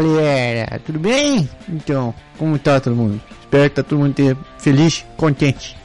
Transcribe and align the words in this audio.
Galera, 0.00 0.80
tudo 0.86 0.98
bem? 0.98 1.48
Então, 1.68 2.14
como 2.38 2.58
tá 2.58 2.80
todo 2.80 2.96
mundo? 2.96 3.20
Espero 3.40 3.68
que 3.68 3.76
tá 3.76 3.82
todo 3.82 3.98
mundo 3.98 4.14
feliz, 4.58 5.04
contente. 5.18 5.76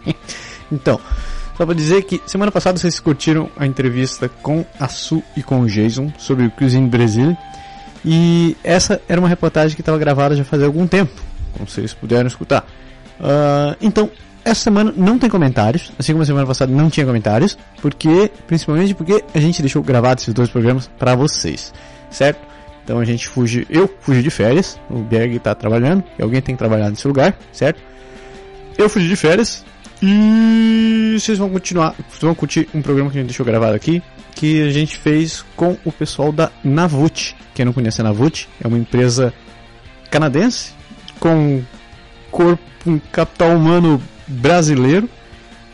então, 0.70 1.00
só 1.56 1.66
pra 1.66 1.74
dizer 1.74 2.04
que 2.04 2.22
semana 2.24 2.52
passada 2.52 2.78
vocês 2.78 3.00
curtiram 3.00 3.50
a 3.56 3.66
entrevista 3.66 4.28
com 4.28 4.64
a 4.78 4.86
Su 4.86 5.22
e 5.36 5.42
com 5.42 5.60
o 5.60 5.66
Jason 5.66 6.12
sobre 6.18 6.46
o 6.46 6.50
Cuisine 6.52 6.88
Brasil. 6.88 7.36
E 8.04 8.56
essa 8.62 9.00
era 9.08 9.20
uma 9.20 9.28
reportagem 9.28 9.74
que 9.74 9.82
estava 9.82 9.98
gravada 9.98 10.36
já 10.36 10.44
faz 10.44 10.62
algum 10.62 10.86
tempo, 10.86 11.12
como 11.52 11.68
vocês 11.68 11.92
puderam 11.92 12.28
escutar. 12.28 12.64
Ah, 13.20 13.76
então, 13.80 14.08
essa 14.44 14.60
semana 14.60 14.94
não 14.96 15.18
tem 15.18 15.28
comentários, 15.28 15.90
assim 15.98 16.12
como 16.12 16.22
a 16.22 16.26
semana 16.26 16.46
passada 16.46 16.72
não 16.72 16.88
tinha 16.88 17.04
comentários, 17.04 17.58
porque 17.82 18.30
principalmente 18.46 18.94
porque 18.94 19.24
a 19.34 19.40
gente 19.40 19.60
deixou 19.60 19.82
gravado 19.82 20.20
esses 20.20 20.32
dois 20.32 20.48
programas 20.48 20.88
para 20.96 21.16
vocês, 21.16 21.74
certo? 22.08 22.55
Então 22.86 23.00
a 23.00 23.04
gente 23.04 23.26
fuge, 23.26 23.66
eu 23.68 23.92
fugi 23.98 24.22
de 24.22 24.30
férias, 24.30 24.80
o 24.88 25.00
Berg 25.00 25.40
tá 25.40 25.56
trabalhando, 25.56 26.04
e 26.16 26.22
alguém 26.22 26.40
tem 26.40 26.54
que 26.54 26.58
trabalhar 26.60 26.88
nesse 26.88 27.06
lugar, 27.08 27.36
certo? 27.52 27.82
Eu 28.78 28.88
fugi 28.88 29.08
de 29.08 29.16
férias 29.16 29.64
e 30.00 31.16
vocês 31.18 31.36
vão 31.36 31.50
continuar, 31.50 31.96
vocês 32.08 32.20
vão 32.20 32.32
curtir 32.32 32.68
um 32.72 32.80
programa 32.80 33.10
que 33.10 33.18
a 33.18 33.20
gente 33.20 33.30
deixou 33.30 33.44
gravado 33.44 33.74
aqui, 33.74 34.00
que 34.36 34.62
a 34.62 34.70
gente 34.70 34.96
fez 34.96 35.44
com 35.56 35.76
o 35.84 35.90
pessoal 35.90 36.30
da 36.30 36.52
Navut. 36.62 37.34
Quem 37.54 37.64
não 37.64 37.72
conhece 37.72 38.00
a 38.00 38.04
Navut, 38.04 38.48
é 38.62 38.68
uma 38.68 38.78
empresa 38.78 39.34
canadense 40.08 40.72
com 41.18 41.64
corpo, 42.30 42.62
um 42.86 43.00
capital 43.10 43.56
humano 43.56 44.00
brasileiro. 44.28 45.10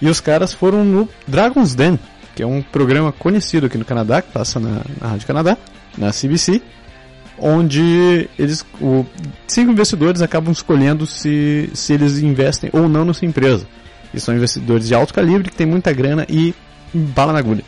E 0.00 0.08
os 0.08 0.18
caras 0.18 0.55
foram 0.55 0.83
no 0.83 1.06
Dragon's 1.28 1.74
Den, 1.74 1.98
que 2.34 2.42
é 2.42 2.46
um 2.46 2.62
programa 2.62 3.12
conhecido 3.12 3.66
aqui 3.66 3.77
no 3.77 3.84
Canadá, 3.84 4.22
que 4.22 4.33
passa 4.33 4.58
na, 4.58 4.80
na 4.98 5.08
Rádio 5.08 5.27
Canadá, 5.27 5.58
na 5.98 6.10
CBC, 6.10 6.62
onde 7.38 8.28
eles, 8.38 8.64
o, 8.80 9.05
cinco 9.47 9.72
investidores 9.72 10.22
acabam 10.22 10.52
escolhendo 10.52 11.06
se, 11.06 11.70
se 11.74 11.92
eles 11.92 12.19
investem 12.19 12.70
ou 12.72 12.89
não 12.89 13.05
nessa 13.05 13.24
empresa. 13.27 13.66
E 14.14 14.20
são 14.20 14.34
investidores 14.34 14.89
de 14.89 14.94
alto 14.94 15.14
calibre, 15.14 15.50
que 15.50 15.56
tem 15.56 15.66
muita 15.66 15.92
grana 15.92 16.27
e 16.28 16.55
bala 16.92 17.33
na 17.33 17.39
agulha. 17.39 17.64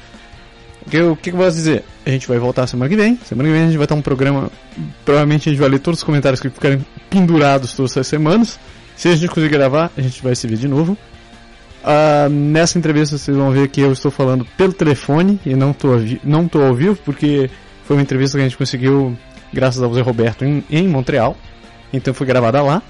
O 0.86 0.90
que, 0.90 1.00
o 1.00 1.16
que 1.16 1.30
eu 1.30 1.36
posso 1.36 1.56
dizer? 1.56 1.82
A 2.04 2.10
gente 2.10 2.28
vai 2.28 2.38
voltar 2.38 2.66
semana 2.66 2.88
que 2.88 2.96
vem. 2.96 3.18
Semana 3.24 3.48
que 3.48 3.54
vem 3.54 3.62
a 3.62 3.66
gente 3.66 3.78
vai 3.78 3.86
ter 3.86 3.94
um 3.94 4.02
programa. 4.02 4.50
Provavelmente 5.04 5.48
a 5.48 5.52
gente 5.52 5.60
vai 5.60 5.70
ler 5.70 5.78
todos 5.78 6.00
os 6.00 6.04
comentários 6.04 6.40
que 6.40 6.50
ficarem 6.50 6.84
pendurados 7.08 7.74
todas 7.74 7.92
essas 7.92 8.06
semanas. 8.06 8.58
Se 8.94 9.08
a 9.08 9.16
gente 9.16 9.28
conseguir 9.28 9.48
gravar, 9.48 9.90
a 9.96 10.00
gente 10.02 10.22
vai 10.22 10.34
se 10.34 10.46
ver 10.46 10.56
de 10.56 10.68
novo. 10.68 10.96
Ah, 11.82 12.28
nessa 12.30 12.78
entrevista 12.78 13.16
vocês 13.16 13.36
vão 13.36 13.50
ver 13.50 13.68
que 13.68 13.80
eu 13.80 13.92
estou 13.92 14.10
falando 14.10 14.46
pelo 14.56 14.72
telefone 14.72 15.40
e 15.44 15.54
não 15.54 15.70
estou 15.70 15.92
não 16.22 16.48
ao 16.66 16.74
vivo, 16.74 16.96
porque 17.04 17.50
foi 17.84 17.96
uma 17.96 18.02
entrevista 18.02 18.38
que 18.38 18.42
a 18.42 18.48
gente 18.48 18.56
conseguiu 18.56 19.16
graças 19.54 19.82
ao 19.82 19.92
Zé 19.94 20.02
Roberto 20.02 20.44
em, 20.44 20.62
em 20.70 20.86
Montreal. 20.88 21.36
Então 21.92 22.12
foi 22.12 22.26
gravada 22.26 22.60
lá. 22.62 22.82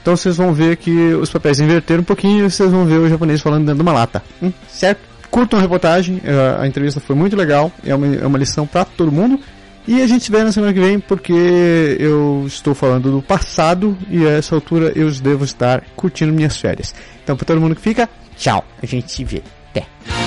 Então 0.00 0.16
vocês 0.16 0.36
vão 0.36 0.52
ver 0.52 0.76
que 0.76 1.14
os 1.14 1.30
papéis 1.30 1.60
inverteram 1.60 2.02
um 2.02 2.04
pouquinho 2.04 2.46
e 2.46 2.50
vocês 2.50 2.70
vão 2.70 2.84
ver 2.84 2.98
o 2.98 3.08
japonês 3.08 3.40
falando 3.40 3.62
dentro 3.62 3.76
de 3.76 3.82
uma 3.82 3.92
lata. 3.92 4.22
Hum, 4.42 4.52
certo? 4.68 5.00
Curtam 5.30 5.58
a 5.58 5.62
reportagem, 5.62 6.20
eh, 6.22 6.56
a 6.60 6.66
entrevista 6.66 7.00
foi 7.00 7.16
muito 7.16 7.34
legal, 7.34 7.72
é 7.84 7.94
uma, 7.94 8.06
é 8.06 8.26
uma 8.26 8.38
lição 8.38 8.66
para 8.66 8.84
todo 8.84 9.10
mundo. 9.10 9.40
E 9.86 10.00
a 10.00 10.06
gente 10.06 10.24
se 10.24 10.30
vê 10.30 10.42
na 10.42 10.52
semana 10.52 10.72
que 10.72 10.80
vem 10.80 10.98
porque 10.98 11.96
eu 11.98 12.44
estou 12.46 12.74
falando 12.74 13.10
do 13.10 13.20
passado 13.20 13.96
e 14.08 14.26
a 14.26 14.30
essa 14.30 14.54
altura 14.54 14.92
eu 14.94 15.10
devo 15.10 15.44
estar 15.44 15.82
curtindo 15.96 16.32
minhas 16.32 16.56
férias. 16.56 16.94
Então, 17.22 17.36
para 17.36 17.46
todo 17.46 17.60
mundo 17.60 17.74
que 17.74 17.82
fica, 17.82 18.08
tchau. 18.36 18.64
A 18.82 18.86
gente 18.86 19.12
se 19.12 19.24
vê. 19.24 19.42
Até. 19.70 20.23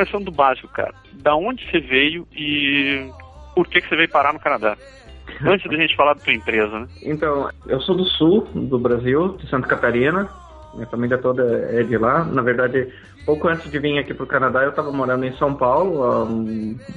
Começando 0.00 0.24
do 0.24 0.32
básico, 0.32 0.68
cara. 0.68 0.94
Da 1.14 1.34
onde 1.34 1.68
você 1.70 1.80
veio 1.80 2.26
e 2.34 3.10
por 3.54 3.66
que, 3.68 3.80
que 3.80 3.88
você 3.88 3.96
veio 3.96 4.08
parar 4.08 4.32
no 4.32 4.40
Canadá? 4.40 4.76
Antes 5.44 5.70
da 5.70 5.76
gente 5.76 5.96
falar 5.96 6.14
da 6.14 6.20
tua 6.20 6.32
empresa, 6.32 6.80
né? 6.80 6.86
Então, 7.02 7.50
eu 7.66 7.80
sou 7.80 7.96
do 7.96 8.04
sul 8.04 8.48
do 8.54 8.78
Brasil, 8.78 9.36
de 9.36 9.48
Santa 9.48 9.68
Catarina. 9.68 10.28
Minha 10.74 10.86
família 10.86 11.18
toda 11.18 11.42
é 11.72 11.82
de 11.82 11.96
lá. 11.98 12.24
Na 12.24 12.42
verdade, 12.42 12.88
pouco 13.26 13.48
antes 13.48 13.70
de 13.70 13.78
vir 13.78 13.98
aqui 13.98 14.14
para 14.14 14.24
o 14.24 14.28
Canadá, 14.28 14.62
eu 14.62 14.70
estava 14.70 14.90
morando 14.92 15.24
em 15.24 15.36
São 15.36 15.54
Paulo 15.54 16.02
há 16.02 16.26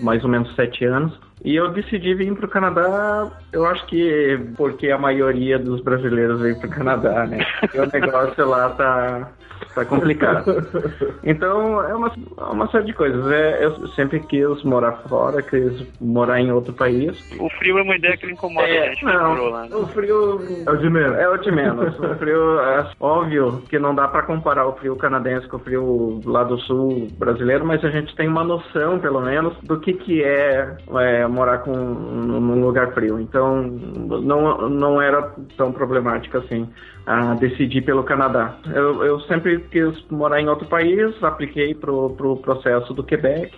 mais 0.02 0.24
ou 0.24 0.30
menos 0.30 0.54
sete 0.56 0.86
anos. 0.86 1.20
E 1.44 1.56
eu 1.56 1.72
decidi 1.72 2.14
vir 2.14 2.34
para 2.36 2.46
o 2.46 2.50
Canadá, 2.50 3.30
eu 3.52 3.66
acho 3.66 3.86
que 3.88 4.40
porque 4.56 4.90
a 4.90 4.98
maioria 4.98 5.60
dos 5.60 5.82
brasileiros 5.82 6.40
veio 6.40 6.58
para 6.60 6.68
o 6.68 6.72
Canadá, 6.72 7.26
né? 7.26 7.46
O 7.74 7.98
negócio 7.98 8.48
lá 8.48 8.70
tá, 8.70 9.32
tá 9.74 9.86
complicado. 9.86 10.44
Então, 11.26 11.82
é 11.84 11.96
uma, 11.96 12.12
uma 12.52 12.68
série 12.70 12.86
de 12.86 12.94
coisas. 12.94 13.26
É, 13.32 13.64
eu 13.66 13.88
sempre 13.90 14.20
quis 14.20 14.62
morar 14.64 14.92
fora, 15.08 15.42
quis 15.42 15.86
morar 16.02 16.40
em 16.42 16.52
outro 16.52 16.74
país. 16.74 17.18
O 17.40 17.50
frio 17.52 17.78
é 17.78 17.82
uma 17.82 17.96
ideia 17.96 18.18
que 18.18 18.30
incomoda 18.30 18.68
É, 18.68 18.88
a 18.88 18.90
gente 18.90 19.00
que 19.00 19.06
morou 19.06 19.50
lá. 19.50 19.62
né? 19.64 19.68
não, 19.72 19.84
o 19.84 19.88
frio 19.88 20.42
É 20.68 20.70
o 20.72 20.78
de 20.78 20.90
menos. 20.90 21.18
é 21.18 21.30
o 21.30 21.38
de 21.38 21.52
menos. 21.52 21.98
O 21.98 22.16
frio, 22.16 22.60
é 22.60 22.92
óbvio 23.00 23.64
que 23.70 23.80
não 23.80 23.96
dá 23.96 24.08
para 24.08 24.24
comparar 24.24 24.68
o 24.68 24.74
frio 24.74 24.96
canadense 24.98 25.48
com 25.48 25.58
o 25.58 25.60
frio 25.62 26.20
lá 26.26 26.44
do 26.44 26.58
sul 26.60 27.08
brasileiro, 27.18 27.66
mas 27.66 27.84
a 27.86 27.90
gente 27.90 28.14
tem 28.16 28.28
uma 28.28 28.44
noção, 28.44 29.00
pelo 29.00 29.22
menos, 29.22 29.56
do 29.64 29.80
que, 29.80 29.94
que 29.94 30.22
é, 30.24 30.76
é, 31.00 31.28
morar 31.28 31.60
com, 31.60 31.72
num 31.74 32.66
lugar 32.66 32.92
frio. 32.94 33.20
Então, 33.20 33.62
não, 33.64 34.70
não 34.70 35.02
era 35.02 35.22
tão 35.58 35.72
problemático 35.72 36.38
assim 36.38 36.68
a 37.06 37.34
decidir 37.36 37.82
pelo 37.82 38.04
Canadá. 38.04 38.56
Eu, 38.74 39.04
eu 39.04 39.20
sempre 39.22 39.60
quis 39.72 40.04
morar 40.10 40.40
em 40.40 40.48
outro 40.48 40.68
país, 40.68 41.22
apliquei 41.24 41.74
pro, 41.74 42.12
pro 42.12 42.38
processo 42.38 42.94
do 42.94 43.04
Quebec, 43.04 43.54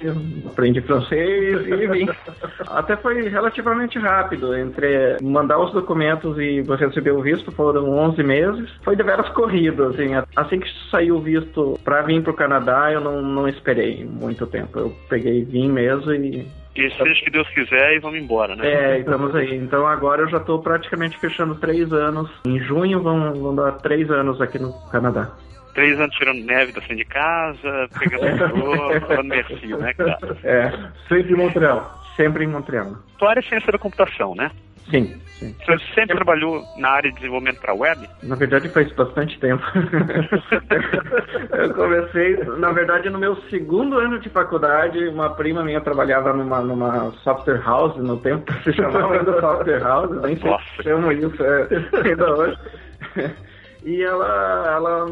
aprendi 0.47 0.81
francês 0.81 1.65
e 1.67 1.87
vim. 1.87 2.09
Até 2.67 2.95
foi 2.97 3.27
relativamente 3.29 3.99
rápido, 3.99 4.55
entre 4.55 5.17
mandar 5.21 5.59
os 5.59 5.71
documentos 5.71 6.37
e 6.37 6.61
receber 6.61 7.11
o 7.11 7.21
visto 7.21 7.51
foram 7.51 7.89
11 7.89 8.23
meses. 8.23 8.69
Foi 8.83 8.95
de 8.95 9.03
veras 9.03 9.29
corrido, 9.29 9.85
assim. 9.85 10.11
Assim 10.35 10.59
que 10.59 10.69
saiu 10.89 11.17
o 11.17 11.21
visto 11.21 11.79
para 11.83 12.01
vir 12.01 12.23
pro 12.23 12.33
Canadá, 12.33 12.91
eu 12.91 13.01
não, 13.01 13.21
não 13.21 13.47
esperei 13.47 14.05
muito 14.05 14.45
tempo. 14.47 14.79
Eu 14.79 14.95
peguei 15.09 15.43
vim 15.43 15.69
mesmo 15.69 16.11
e 16.13 16.47
E 16.75 16.89
seja 16.91 17.23
que 17.23 17.31
Deus 17.31 17.47
quiser 17.49 17.93
e 17.95 17.99
vamos 17.99 18.19
embora, 18.19 18.55
né? 18.55 18.67
é, 18.67 18.99
estamos 18.99 19.33
aí. 19.33 19.55
Então 19.55 19.87
agora 19.87 20.23
eu 20.23 20.29
já 20.29 20.37
estou 20.37 20.61
praticamente 20.61 21.17
fechando 21.17 21.55
três 21.55 21.91
anos. 21.93 22.29
Em 22.45 22.59
junho 22.59 23.01
vão, 23.01 23.33
vão 23.33 23.55
dar 23.55 23.71
três 23.73 24.11
anos 24.11 24.41
aqui 24.41 24.59
no 24.59 24.73
Canadá. 24.89 25.31
Três 25.73 25.99
anos 25.99 26.15
tirando 26.15 26.43
neve 26.43 26.73
da 26.73 26.81
frente 26.81 26.99
de 26.99 27.05
casa, 27.05 27.89
pegando 27.99 28.35
calor, 28.39 29.01
falando 29.01 29.27
merci, 29.27 29.67
né, 29.67 29.93
cara? 29.93 30.17
É. 30.43 30.71
Sempre 31.07 31.33
em 31.33 31.37
Montreal. 31.37 32.04
Sempre 32.15 32.45
em 32.45 32.47
Montreal. 32.47 32.95
Tua 33.17 33.31
área 33.31 33.39
é 33.39 33.43
ciência 33.43 33.71
da 33.71 33.77
computação, 33.77 34.35
né? 34.35 34.49
Sim, 34.89 35.19
sim. 35.39 35.55
Você 35.65 35.83
sempre 35.95 36.15
trabalhou 36.15 36.63
na 36.77 36.89
área 36.89 37.09
de 37.09 37.15
desenvolvimento 37.15 37.59
para 37.59 37.73
web? 37.73 38.07
Na 38.21 38.35
verdade 38.35 38.69
faz 38.69 38.91
bastante 38.93 39.39
tempo. 39.39 39.63
eu 41.57 41.73
comecei, 41.73 42.37
na 42.59 42.71
verdade, 42.71 43.09
no 43.09 43.17
meu 43.17 43.35
segundo 43.49 43.97
ano 43.97 44.19
de 44.19 44.29
faculdade, 44.29 45.07
uma 45.07 45.31
prima 45.31 45.63
minha 45.63 45.81
trabalhava 45.81 46.33
numa, 46.33 46.61
numa 46.61 47.11
software 47.23 47.63
house, 47.63 47.97
no 47.97 48.17
tempo 48.17 48.45
que 48.45 48.63
se 48.63 48.73
chamava 48.73 49.17
ainda 49.17 49.39
software 49.39 49.81
house, 49.81 50.21
nem 50.21 50.35
sei 50.37 50.55
se 50.77 50.83
chama 50.83 51.13
isso 51.13 51.43
é, 51.43 51.67
ainda 52.07 52.35
hoje. 52.35 52.57
E 53.85 54.01
ela, 54.01 54.73
ela, 54.75 55.05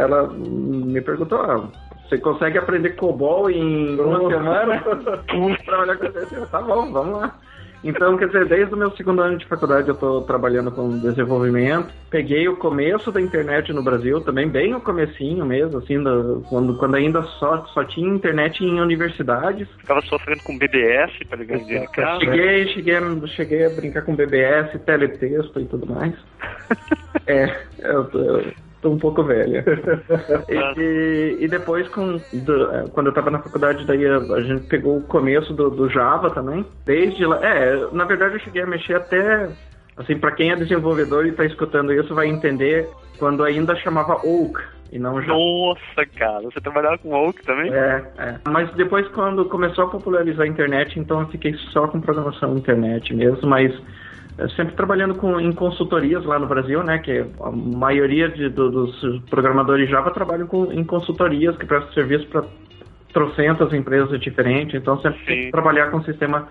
ela 0.00 0.26
me 0.32 1.00
perguntou, 1.00 1.40
ah, 1.42 1.68
você 2.08 2.18
consegue 2.18 2.58
aprender 2.58 2.90
COBOL 2.90 3.50
em 3.50 3.98
uma 3.98 4.28
semana? 4.28 4.82
trabalhar 5.64 5.96
com 5.96 6.10
você? 6.10 6.46
Tá 6.46 6.60
bom, 6.60 6.92
vamos 6.92 7.20
lá. 7.20 7.38
Então, 7.84 8.16
quer 8.16 8.28
dizer, 8.28 8.46
desde 8.46 8.72
o 8.72 8.78
meu 8.78 8.90
segundo 8.92 9.20
ano 9.20 9.36
de 9.36 9.46
faculdade 9.46 9.88
eu 9.88 9.94
estou 9.94 10.22
trabalhando 10.22 10.72
com 10.72 10.98
desenvolvimento. 11.00 11.92
Peguei 12.08 12.48
o 12.48 12.56
começo 12.56 13.12
da 13.12 13.20
internet 13.20 13.74
no 13.74 13.82
Brasil, 13.82 14.22
também 14.22 14.48
bem 14.48 14.74
o 14.74 14.80
comecinho 14.80 15.44
mesmo, 15.44 15.78
assim, 15.78 16.02
do, 16.02 16.42
quando, 16.48 16.78
quando 16.78 16.94
ainda 16.94 17.22
só, 17.38 17.62
só 17.66 17.84
tinha 17.84 18.08
internet 18.08 18.64
em 18.64 18.80
universidades. 18.80 19.68
Ficava 19.80 20.00
sofrendo 20.00 20.42
com 20.44 20.56
BBS 20.56 21.12
para 21.28 21.36
ligar 21.36 21.58
em 21.58 21.86
casa? 21.88 22.20
Cheguei, 22.20 22.68
cheguei, 22.68 23.26
cheguei 23.26 23.66
a 23.66 23.70
brincar 23.70 24.00
com 24.00 24.16
BBS, 24.16 24.80
teletexto 24.86 25.60
e 25.60 25.66
tudo 25.66 25.86
mais. 25.86 26.14
é, 27.26 27.54
eu, 27.80 28.08
eu 28.14 28.44
tô 28.84 28.90
um 28.90 28.98
pouco 28.98 29.24
velha. 29.24 29.64
e, 30.76 31.38
e, 31.40 31.48
depois, 31.48 31.88
com, 31.88 32.20
do, 32.32 32.70
é, 32.70 32.84
quando 32.92 33.06
eu 33.06 33.14
tava 33.14 33.30
na 33.30 33.40
faculdade, 33.40 33.86
daí 33.86 34.06
a, 34.06 34.18
a 34.18 34.42
gente 34.42 34.66
pegou 34.66 34.98
o 34.98 35.02
começo 35.02 35.54
do, 35.54 35.70
do, 35.70 35.88
Java 35.88 36.30
também. 36.30 36.64
Desde 36.84 37.24
lá. 37.24 37.40
É, 37.42 37.88
na 37.92 38.04
verdade 38.04 38.34
eu 38.34 38.40
cheguei 38.40 38.62
a 38.62 38.66
mexer 38.66 38.96
até. 38.96 39.48
Assim, 39.96 40.18
para 40.18 40.32
quem 40.32 40.50
é 40.50 40.56
desenvolvedor 40.56 41.24
e 41.24 41.32
tá 41.32 41.44
escutando 41.46 41.92
isso, 41.92 42.14
vai 42.14 42.26
entender 42.26 42.88
quando 43.18 43.42
ainda 43.42 43.74
chamava 43.76 44.14
Oak. 44.26 44.60
E 44.92 44.98
não 44.98 45.20
Java. 45.22 45.38
Nossa, 45.38 46.06
cara, 46.14 46.42
você 46.42 46.60
trabalhava 46.60 46.98
com 46.98 47.14
Oak 47.14 47.42
também? 47.42 47.72
É, 47.72 48.04
é. 48.18 48.34
Mas 48.48 48.70
depois, 48.74 49.08
quando 49.08 49.46
começou 49.46 49.84
a 49.84 49.88
popularizar 49.88 50.44
a 50.44 50.48
internet, 50.48 51.00
então 51.00 51.20
eu 51.20 51.26
fiquei 51.28 51.54
só 51.72 51.88
com 51.88 52.00
programação 52.00 52.56
internet 52.56 53.14
mesmo, 53.14 53.48
mas 53.48 53.72
sempre 54.56 54.74
trabalhando 54.74 55.14
com, 55.14 55.38
em 55.38 55.52
consultorias 55.52 56.24
lá 56.24 56.38
no 56.38 56.46
Brasil, 56.46 56.82
né? 56.82 56.98
Que 56.98 57.24
a 57.40 57.50
maioria 57.50 58.28
de, 58.28 58.48
do, 58.48 58.70
dos 58.70 59.20
programadores 59.30 59.88
Java 59.88 60.10
trabalham 60.10 60.46
com, 60.46 60.72
em 60.72 60.84
consultorias 60.84 61.56
que 61.56 61.66
prestam 61.66 61.92
serviço 61.92 62.26
para 62.28 62.44
trocentas 63.12 63.72
empresas 63.72 64.20
diferentes. 64.20 64.74
Então 64.74 65.00
sempre 65.00 65.24
tem 65.24 65.44
que 65.44 65.50
trabalhar 65.50 65.90
com 65.90 65.98
um 65.98 66.04
sistema 66.04 66.48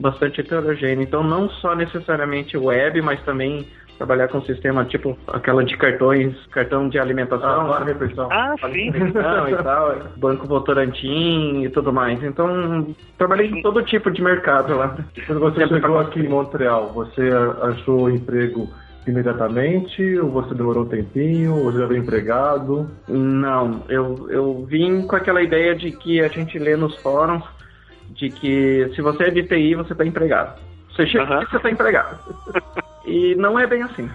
bastante 0.00 0.40
heterogêneo. 0.40 1.02
Então 1.02 1.22
não 1.22 1.48
só 1.48 1.74
necessariamente 1.74 2.56
web, 2.56 3.00
mas 3.02 3.22
também 3.22 3.68
trabalhar 3.96 4.28
com 4.28 4.38
um 4.38 4.44
sistema 4.44 4.84
tipo 4.84 5.16
aquela 5.26 5.64
de 5.64 5.76
cartões, 5.76 6.34
cartão 6.46 6.88
de 6.88 6.98
alimentação, 6.98 7.72
ah, 7.72 7.84
refeição. 7.84 8.28
Ah, 8.30 8.54
sim. 8.72 8.90
e 8.90 9.62
tal, 9.62 9.96
Banco 10.16 10.46
Votorantim 10.46 11.62
e 11.64 11.68
tudo 11.70 11.92
mais. 11.92 12.22
Então, 12.22 12.94
trabalhei 13.18 13.48
em 13.48 13.62
todo 13.62 13.82
tipo 13.82 14.10
de 14.10 14.22
mercado 14.22 14.76
lá. 14.76 14.96
Quando 15.26 15.40
você 15.40 15.66
chegou 15.66 15.98
aqui 15.98 16.20
em 16.20 16.28
Montreal, 16.28 16.92
você 16.92 17.30
achou 17.62 18.10
emprego 18.10 18.68
imediatamente? 19.06 20.18
Ou 20.18 20.30
você 20.30 20.54
demorou 20.54 20.84
um 20.84 20.88
tempinho? 20.88 21.56
Ou 21.64 21.72
já 21.72 21.86
veio 21.86 22.02
empregado? 22.02 22.90
Não, 23.08 23.82
eu, 23.88 24.26
eu 24.30 24.64
vim 24.66 25.06
com 25.06 25.16
aquela 25.16 25.42
ideia 25.42 25.74
de 25.74 25.92
que 25.92 26.20
a 26.20 26.28
gente 26.28 26.58
lê 26.58 26.76
nos 26.76 26.96
fóruns 26.96 27.44
de 28.10 28.30
que 28.30 28.90
se 28.94 29.02
você 29.02 29.24
é 29.24 29.30
de 29.30 29.42
TI, 29.42 29.74
você 29.74 29.92
está 29.92 30.04
empregado. 30.04 30.60
Você 30.90 31.06
chega 31.06 31.38
uhum. 31.38 31.46
você 31.46 31.56
está 31.56 31.70
empregado. 31.70 32.18
e 33.06 33.34
não 33.36 33.58
é 33.58 33.66
bem 33.66 33.82
assim. 33.82 34.08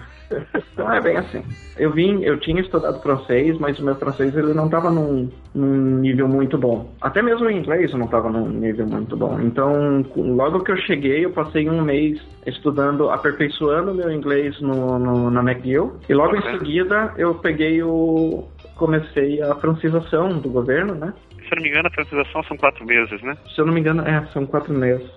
Não 0.76 0.92
é 0.92 1.00
bem 1.00 1.16
assim. 1.16 1.42
Eu 1.78 1.90
vim, 1.90 2.22
eu 2.22 2.38
tinha 2.38 2.60
estudado 2.60 3.00
francês, 3.02 3.58
mas 3.58 3.78
o 3.78 3.84
meu 3.84 3.94
francês 3.96 4.34
ele 4.34 4.54
não 4.54 4.66
estava 4.66 4.90
num, 4.90 5.30
num, 5.54 5.98
nível 6.00 6.26
muito 6.26 6.56
bom. 6.56 6.90
Até 7.00 7.20
mesmo 7.20 7.46
o 7.46 7.50
inglês 7.50 7.92
não 7.92 8.06
estava 8.06 8.30
num 8.30 8.48
nível 8.48 8.86
muito 8.86 9.16
bom. 9.16 9.38
Então, 9.40 10.04
logo 10.16 10.64
que 10.64 10.72
eu 10.72 10.76
cheguei, 10.78 11.24
eu 11.24 11.32
passei 11.32 11.68
um 11.68 11.82
mês 11.82 12.20
estudando, 12.46 13.10
aperfeiçoando 13.10 13.94
meu 13.94 14.10
inglês 14.10 14.58
no, 14.60 14.98
no 14.98 15.30
na 15.30 15.40
McGill. 15.42 15.98
E 16.08 16.14
logo 16.14 16.36
em 16.36 16.58
seguida 16.58 17.12
eu 17.16 17.34
peguei 17.34 17.82
o, 17.82 18.48
comecei 18.76 19.42
a 19.42 19.54
francização 19.56 20.38
do 20.38 20.48
governo, 20.48 20.94
né? 20.94 21.12
Se 21.36 21.52
eu 21.52 21.56
não 21.56 21.62
me 21.62 21.68
engano, 21.68 21.88
a 21.88 21.90
francização 21.90 22.42
são 22.44 22.56
quatro 22.56 22.86
meses, 22.86 23.22
né? 23.22 23.36
Se 23.54 23.60
eu 23.60 23.66
não 23.66 23.74
me 23.74 23.80
engano, 23.80 24.02
é, 24.02 24.24
são 24.32 24.46
quatro 24.46 24.72
meses. 24.72 25.10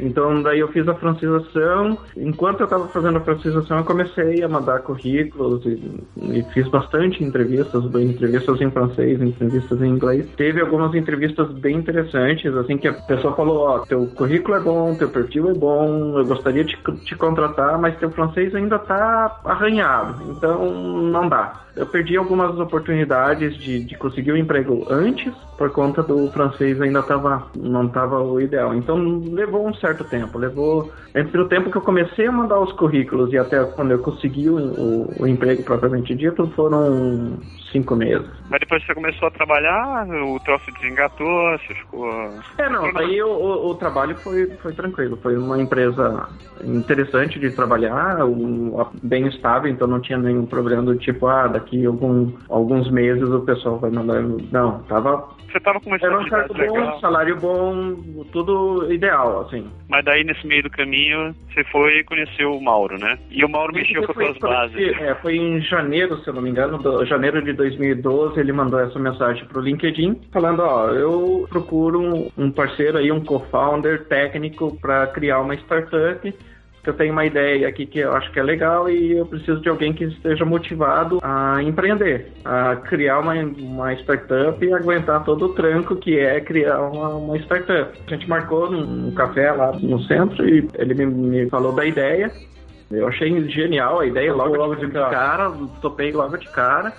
Então, 0.00 0.42
daí 0.42 0.60
eu 0.60 0.68
fiz 0.68 0.86
a 0.88 0.94
francização. 0.94 1.98
Enquanto 2.16 2.60
eu 2.60 2.64
estava 2.64 2.88
fazendo 2.88 3.18
a 3.18 3.20
francização, 3.20 3.78
eu 3.78 3.84
comecei 3.84 4.42
a 4.42 4.48
mandar 4.48 4.80
currículos 4.80 5.64
e, 5.64 6.00
e, 6.16 6.42
fiz 6.52 6.68
bastante 6.68 7.22
entrevistas, 7.22 7.84
entrevistas 7.94 8.60
em 8.60 8.70
francês, 8.70 9.20
entrevistas 9.20 9.80
em 9.82 9.88
inglês. 9.88 10.26
Teve 10.36 10.60
algumas 10.60 10.94
entrevistas 10.94 11.50
bem 11.52 11.76
interessantes, 11.76 12.54
assim, 12.54 12.76
que 12.76 12.88
a 12.88 12.92
pessoa 12.92 13.34
falou, 13.34 13.58
ó, 13.58 13.76
oh, 13.76 13.86
teu 13.86 14.06
currículo 14.08 14.56
é 14.56 14.60
bom, 14.60 14.94
teu 14.94 15.08
perfil 15.08 15.50
é 15.50 15.54
bom, 15.54 16.18
eu 16.18 16.24
gostaria 16.24 16.64
de 16.64 16.76
te 17.04 17.16
contratar, 17.16 17.78
mas 17.78 17.98
teu 17.98 18.10
francês 18.10 18.54
ainda 18.54 18.78
tá 18.78 19.40
arranhado, 19.44 20.30
então 20.30 20.70
não 20.70 21.28
dá. 21.28 21.66
Eu 21.76 21.84
perdi 21.86 22.16
algumas 22.16 22.58
oportunidades 22.58 23.54
de, 23.58 23.84
de 23.84 23.98
conseguir 23.98 24.32
um 24.32 24.36
emprego 24.36 24.86
antes, 24.88 25.32
por 25.58 25.70
conta 25.70 26.02
do 26.02 26.30
francês 26.30 26.80
ainda 26.80 27.02
tava, 27.02 27.48
não 27.54 27.86
estava 27.86 28.18
o 28.22 28.40
ideal. 28.40 28.74
Então 28.74 28.96
levou 29.30 29.68
um 29.68 29.74
certo 29.74 29.85
tempo. 29.94 30.38
Levou 30.38 30.92
entre 31.14 31.40
o 31.40 31.48
tempo 31.48 31.70
que 31.70 31.76
eu 31.76 31.82
comecei 31.82 32.26
a 32.26 32.32
mandar 32.32 32.60
os 32.60 32.72
currículos 32.72 33.32
e 33.32 33.38
até 33.38 33.64
quando 33.64 33.92
eu 33.92 33.98
consegui 33.98 34.48
o, 34.48 34.56
o, 34.56 35.22
o 35.22 35.26
emprego 35.26 35.62
propriamente 35.62 36.14
dito, 36.14 36.46
foram 36.54 37.38
cinco 37.72 37.96
meses. 37.96 38.26
Mas 38.48 38.60
depois 38.60 38.84
você 38.84 38.94
começou 38.94 39.28
a 39.28 39.30
trabalhar, 39.30 40.06
o 40.08 40.38
troço 40.40 40.70
desengatou, 40.72 41.58
você 41.58 41.74
ficou. 41.74 42.08
É, 42.58 42.68
não, 42.68 42.84
aí 42.96 43.22
o, 43.22 43.28
o, 43.28 43.70
o, 43.70 43.74
trabalho 43.74 44.16
foi, 44.16 44.46
foi 44.62 44.72
tranquilo. 44.72 45.18
Foi 45.22 45.36
uma 45.36 45.60
empresa 45.60 46.28
interessante 46.64 47.38
de 47.38 47.50
trabalhar, 47.50 48.24
um, 48.24 48.84
bem 49.02 49.26
estável, 49.26 49.70
então 49.70 49.86
não 49.86 50.00
tinha 50.00 50.18
nenhum 50.18 50.46
problema 50.46 50.82
do 50.82 50.96
tipo, 50.96 51.26
ah, 51.26 51.48
daqui 51.48 51.84
algum, 51.84 52.32
alguns 52.48 52.90
meses 52.90 53.28
o 53.28 53.40
pessoal 53.40 53.78
vai 53.78 53.90
mandar. 53.90 54.22
Não, 54.22 54.80
tava 54.84 55.36
você 55.56 55.60
tava 55.60 55.80
começando 55.80 56.10
Era 56.10 56.20
um 56.20 56.28
cargo 56.28 56.54
bom, 56.54 57.00
salário 57.00 57.36
bom, 57.36 58.24
tudo 58.32 58.92
ideal, 58.92 59.40
assim. 59.40 59.70
Mas 59.88 60.04
daí 60.04 60.24
nesse 60.24 60.46
meio 60.46 60.62
do 60.62 60.70
caminho 60.70 61.34
você 61.52 61.64
foi 61.64 61.98
e 61.98 62.04
conheceu 62.04 62.52
o 62.52 62.62
Mauro, 62.62 62.98
né? 62.98 63.18
E 63.30 63.44
o 63.44 63.48
Mauro 63.48 63.72
mexeu 63.72 64.02
com 64.04 64.12
as 64.12 64.26
suas 64.28 64.38
bases. 64.38 65.00
É, 65.00 65.14
foi 65.16 65.36
em 65.36 65.60
janeiro, 65.62 66.18
se 66.18 66.28
eu 66.28 66.34
não 66.34 66.42
me 66.42 66.50
engano, 66.50 66.78
do, 66.78 67.04
janeiro 67.06 67.42
de 67.42 67.52
2012, 67.52 68.38
ele 68.38 68.52
mandou 68.52 68.80
essa 68.80 68.98
mensagem 68.98 69.44
pro 69.46 69.60
LinkedIn, 69.60 70.20
falando, 70.32 70.60
ó, 70.60 70.90
eu 70.90 71.46
procuro 71.48 72.30
um 72.36 72.50
parceiro 72.50 72.98
aí, 72.98 73.12
um 73.12 73.24
co-founder 73.24 74.06
técnico 74.06 74.76
para 74.80 75.06
criar 75.08 75.40
uma 75.40 75.54
startup 75.54 76.34
eu 76.90 76.94
tenho 76.94 77.12
uma 77.12 77.24
ideia 77.24 77.68
aqui 77.68 77.86
que 77.86 77.98
eu 77.98 78.12
acho 78.14 78.30
que 78.32 78.38
é 78.38 78.42
legal 78.42 78.88
e 78.88 79.12
eu 79.12 79.26
preciso 79.26 79.60
de 79.60 79.68
alguém 79.68 79.92
que 79.92 80.04
esteja 80.04 80.44
motivado 80.44 81.18
a 81.22 81.62
empreender, 81.62 82.32
a 82.44 82.76
criar 82.76 83.20
uma, 83.20 83.34
uma 83.34 83.92
startup 83.94 84.64
e 84.64 84.72
aguentar 84.72 85.24
todo 85.24 85.46
o 85.46 85.54
tranco 85.54 85.96
que 85.96 86.18
é 86.18 86.40
criar 86.40 86.80
uma, 86.80 87.08
uma 87.08 87.36
startup. 87.38 87.98
A 88.06 88.10
gente 88.10 88.28
marcou 88.28 88.70
num, 88.70 89.10
café 89.12 89.52
lá 89.52 89.72
no 89.72 90.00
centro 90.02 90.48
e 90.48 90.68
ele 90.74 90.94
me, 90.94 91.06
me 91.06 91.50
falou 91.50 91.72
da 91.72 91.84
ideia. 91.84 92.30
Eu 92.90 93.08
achei 93.08 93.48
genial 93.48 94.00
a 94.00 94.06
ideia, 94.06 94.32
logo, 94.32 94.56
logo 94.56 94.76
de 94.76 94.88
cara, 94.88 95.50
topei 95.82 96.12
logo 96.12 96.36
de 96.36 96.48
cara. 96.50 96.92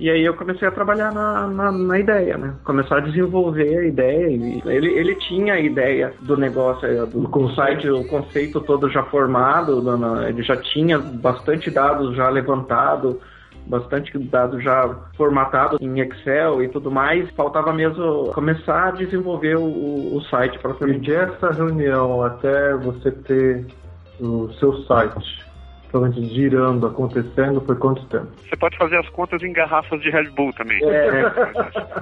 E 0.00 0.08
aí 0.08 0.24
eu 0.24 0.34
comecei 0.34 0.66
a 0.66 0.70
trabalhar 0.70 1.12
na, 1.12 1.48
na, 1.48 1.72
na, 1.72 1.98
ideia, 1.98 2.38
né? 2.38 2.54
Começar 2.64 2.98
a 2.98 3.00
desenvolver 3.00 3.78
a 3.78 3.84
ideia. 3.84 4.26
Ele, 4.66 4.88
ele 4.88 5.14
tinha 5.16 5.54
a 5.54 5.60
ideia 5.60 6.14
do 6.20 6.36
negócio, 6.36 6.86
é, 6.86 7.04
do 7.04 7.28
o 7.28 7.54
site, 7.54 7.90
o 7.90 8.06
conceito 8.06 8.60
todo 8.60 8.88
já 8.88 9.02
formado, 9.04 9.82
ele 10.28 10.42
já 10.42 10.56
tinha 10.56 10.98
bastante 10.98 11.70
dados 11.70 12.14
já 12.14 12.28
levantado, 12.28 13.20
bastante 13.66 14.16
dados 14.18 14.62
já 14.62 14.88
formatado 15.16 15.78
em 15.80 16.00
Excel 16.00 16.62
e 16.62 16.68
tudo 16.68 16.90
mais. 16.92 17.28
Faltava 17.32 17.72
mesmo 17.72 18.30
começar 18.32 18.88
a 18.88 18.90
desenvolver 18.92 19.56
o, 19.56 20.16
o 20.16 20.22
site 20.30 20.58
para 20.60 20.74
E 20.74 21.12
essa 21.12 21.50
reunião 21.50 22.22
até 22.22 22.74
você 22.74 23.10
ter 23.10 23.66
o 24.20 24.50
seu 24.54 24.72
site, 24.84 25.37
provavelmente 25.90 26.34
girando, 26.34 26.86
acontecendo, 26.86 27.60
foi 27.62 27.76
quanto 27.76 28.04
tempo? 28.06 28.26
Você 28.48 28.56
pode 28.56 28.76
fazer 28.76 28.96
as 28.98 29.08
contas 29.10 29.42
em 29.42 29.52
garrafas 29.52 30.00
de 30.00 30.10
Red 30.10 30.30
Bull 30.30 30.52
também. 30.52 30.78
É. 30.84 31.22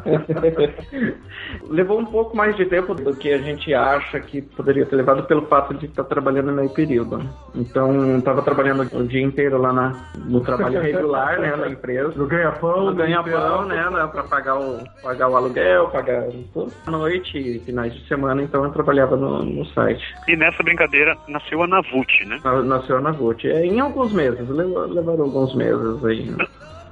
Levou 1.68 1.98
um 2.00 2.04
pouco 2.04 2.36
mais 2.36 2.56
de 2.56 2.64
tempo 2.66 2.94
do 2.94 3.14
que 3.14 3.32
a 3.32 3.38
gente 3.38 3.72
acha 3.74 4.20
que 4.20 4.42
poderia 4.42 4.84
ter 4.86 4.96
levado 4.96 5.24
pelo 5.24 5.42
fato 5.46 5.74
de 5.74 5.86
estar 5.86 6.04
trabalhando 6.04 6.46
no 6.46 6.52
meio 6.54 6.70
período. 6.70 7.20
Então, 7.54 8.18
estava 8.18 8.42
trabalhando 8.42 8.82
o 8.96 9.04
dia 9.06 9.22
inteiro 9.22 9.58
lá 9.58 9.72
na, 9.72 9.92
no 10.16 10.40
trabalho 10.40 10.80
regular, 10.80 11.38
né, 11.40 11.54
na 11.56 11.68
empresa. 11.68 12.12
No 12.16 12.26
ganha-pão, 12.26 12.86
No 12.86 12.94
ganha-pão, 12.94 13.64
né, 13.66 13.84
para 14.12 14.22
pagar 14.24 14.58
o, 14.58 14.78
pagar 15.02 15.28
o 15.28 15.36
aluguel, 15.36 15.88
pagar 15.88 16.24
tudo. 16.52 16.72
À 16.86 16.90
noite 16.90 17.36
e 17.38 17.60
finais 17.60 17.94
de 17.94 18.06
semana, 18.08 18.42
então 18.42 18.64
eu 18.64 18.70
trabalhava 18.70 19.16
no, 19.16 19.42
no 19.44 19.64
site. 19.66 20.04
E 20.28 20.36
nessa 20.36 20.62
brincadeira 20.62 21.16
nasceu 21.28 21.62
a 21.62 21.66
Navut, 21.66 22.24
né? 22.26 22.40
Na- 22.44 22.62
Nasceu 22.62 23.00
na 23.00 23.12
Vult. 23.12 23.44
É, 23.46 23.66
em 23.76 23.80
alguns 23.80 24.12
meses, 24.12 24.48
levou- 24.48 24.86
levaram 24.86 25.24
alguns 25.24 25.54
meses 25.54 26.04
aí. 26.04 26.34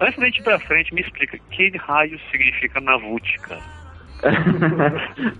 Antes 0.00 0.18
da 0.18 0.26
gente 0.26 0.40
ir 0.40 0.42
pra 0.42 0.58
frente, 0.60 0.94
me 0.94 1.00
explica, 1.00 1.38
que 1.50 1.76
raio 1.78 2.18
significa 2.30 2.80
Navut, 2.80 3.40
cara? 3.40 3.60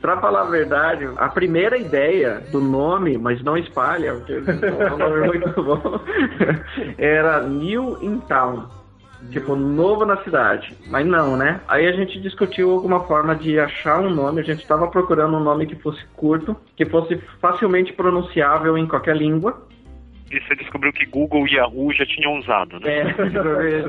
pra 0.00 0.20
falar 0.20 0.42
a 0.42 0.50
verdade, 0.50 1.08
a 1.16 1.28
primeira 1.28 1.76
ideia 1.76 2.42
do 2.50 2.60
nome, 2.60 3.18
mas 3.18 3.42
não 3.42 3.56
espalha, 3.56 4.14
porque 4.14 4.34
o 4.34 4.96
nome 4.98 5.20
é 5.20 5.26
muito 5.26 5.62
bom, 5.62 6.00
era 6.98 7.42
New 7.42 7.98
in 8.02 8.20
Town. 8.20 8.66
Tipo, 9.30 9.56
novo 9.56 10.04
na 10.04 10.18
cidade. 10.18 10.76
Mas 10.88 11.06
não, 11.06 11.34
né? 11.34 11.58
Aí 11.66 11.86
a 11.86 11.92
gente 11.92 12.20
discutiu 12.20 12.70
alguma 12.72 13.04
forma 13.04 13.34
de 13.34 13.58
achar 13.58 13.98
um 13.98 14.10
nome. 14.10 14.42
A 14.42 14.44
gente 14.44 14.60
estava 14.60 14.86
procurando 14.88 15.34
um 15.38 15.42
nome 15.42 15.66
que 15.66 15.74
fosse 15.76 16.04
curto, 16.14 16.54
que 16.76 16.84
fosse 16.84 17.16
facilmente 17.40 17.90
pronunciável 17.94 18.76
em 18.76 18.86
qualquer 18.86 19.16
língua. 19.16 19.62
E 20.30 20.40
você 20.40 20.56
descobriu 20.56 20.92
que 20.92 21.04
Google 21.06 21.46
e 21.46 21.54
Yahoo 21.54 21.92
já 21.92 22.04
tinham 22.06 22.38
usado, 22.38 22.80
né? 22.80 23.00
É, 23.00 23.84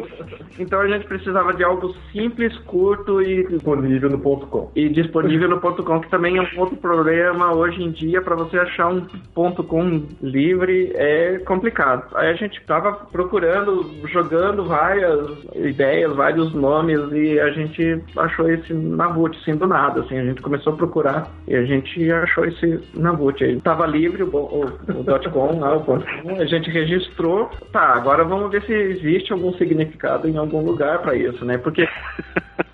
então 0.60 0.82
a 0.82 0.88
gente 0.88 1.06
precisava 1.08 1.54
de 1.54 1.64
algo 1.64 1.96
simples, 2.12 2.56
curto 2.60 3.22
e 3.22 3.48
Disponível 3.48 4.10
no 4.10 4.20
ponto 4.20 4.46
.com. 4.48 4.72
e 4.76 4.90
disponível 4.90 5.50
no 5.50 5.60
ponto 5.60 5.84
.com, 5.84 6.00
que 6.00 6.10
também 6.10 6.38
é 6.38 6.42
um 6.42 6.60
outro 6.60 6.76
problema 6.78 7.54
hoje 7.54 7.82
em 7.82 7.92
dia 7.92 8.22
para 8.22 8.36
você 8.36 8.58
achar 8.58 8.90
um 8.90 9.02
ponto 9.34 9.64
.com 9.64 10.04
livre 10.22 10.92
é 10.96 11.40
complicado. 11.40 12.06
Aí 12.16 12.30
a 12.30 12.34
gente 12.34 12.62
tava 12.66 12.94
procurando, 12.94 13.90
jogando 14.08 14.66
várias 14.66 15.46
ideias, 15.56 16.14
vários 16.16 16.54
nomes 16.54 17.00
e 17.12 17.40
a 17.40 17.50
gente 17.52 18.02
achou 18.18 18.50
esse 18.50 18.74
Navut, 18.74 19.38
assim, 19.40 19.56
do 19.56 19.68
nada, 19.68 20.02
assim, 20.02 20.18
a 20.18 20.26
gente 20.26 20.42
começou 20.42 20.74
a 20.74 20.76
procurar 20.76 21.32
e 21.48 21.56
a 21.56 21.64
gente 21.64 22.12
achou 22.12 22.46
esse 22.46 22.80
Navut 22.94 23.44
aí. 23.44 23.60
Tava 23.62 23.86
livre 23.86 24.24
o, 24.24 24.28
o, 24.28 24.66
o 24.66 25.32
.com, 25.32 25.60
lá, 25.60 25.76
o 25.76 25.84
ponto 25.84 26.06
.com, 26.06 26.25
a 26.40 26.46
gente 26.46 26.70
registrou. 26.70 27.50
Tá, 27.72 27.94
agora 27.94 28.24
vamos 28.24 28.52
ver 28.52 28.64
se 28.64 28.74
existe 28.74 29.32
algum 29.34 29.54
significado 29.54 30.28
em 30.28 30.38
algum 30.38 30.62
lugar 30.62 31.00
para 31.00 31.16
isso, 31.16 31.44
né? 31.46 31.58
Porque 31.58 31.88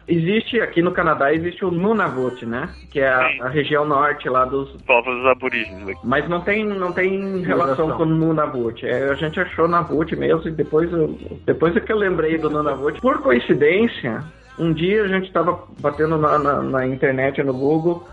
Existe, 0.07 0.59
aqui 0.59 0.81
no 0.81 0.91
Canadá, 0.91 1.33
existe 1.33 1.63
o 1.63 1.71
Nunavut, 1.71 2.45
né? 2.45 2.67
Que 2.91 2.99
é 2.99 3.07
a, 3.07 3.45
a 3.45 3.47
região 3.47 3.85
norte 3.85 4.27
lá 4.27 4.43
dos... 4.43 4.69
Povos 4.81 5.25
aborígenes 5.25 5.87
aqui. 5.87 5.99
Mas 6.03 6.27
não 6.27 6.41
tem, 6.41 6.65
não 6.65 6.91
tem 6.91 7.41
relação 7.43 7.91
com 7.91 8.03
o 8.03 8.05
Nunavut. 8.05 8.85
É, 8.85 9.09
a 9.09 9.13
gente 9.13 9.39
achou 9.39 9.69
Navut 9.69 10.13
mesmo 10.17 10.49
e 10.49 10.51
depois, 10.51 10.91
eu- 10.91 11.17
depois 11.45 11.77
é 11.77 11.79
que 11.79 11.93
eu 11.93 11.97
lembrei 11.97 12.37
do 12.37 12.49
Nunavut. 12.49 12.99
Por 12.99 13.21
coincidência, 13.21 14.21
um 14.59 14.73
dia 14.73 15.03
a 15.03 15.07
gente 15.07 15.27
estava 15.27 15.63
batendo 15.79 16.17
na, 16.17 16.37
na, 16.37 16.61
na 16.61 16.85
internet, 16.85 17.41
no 17.41 17.53
Google, 17.53 18.05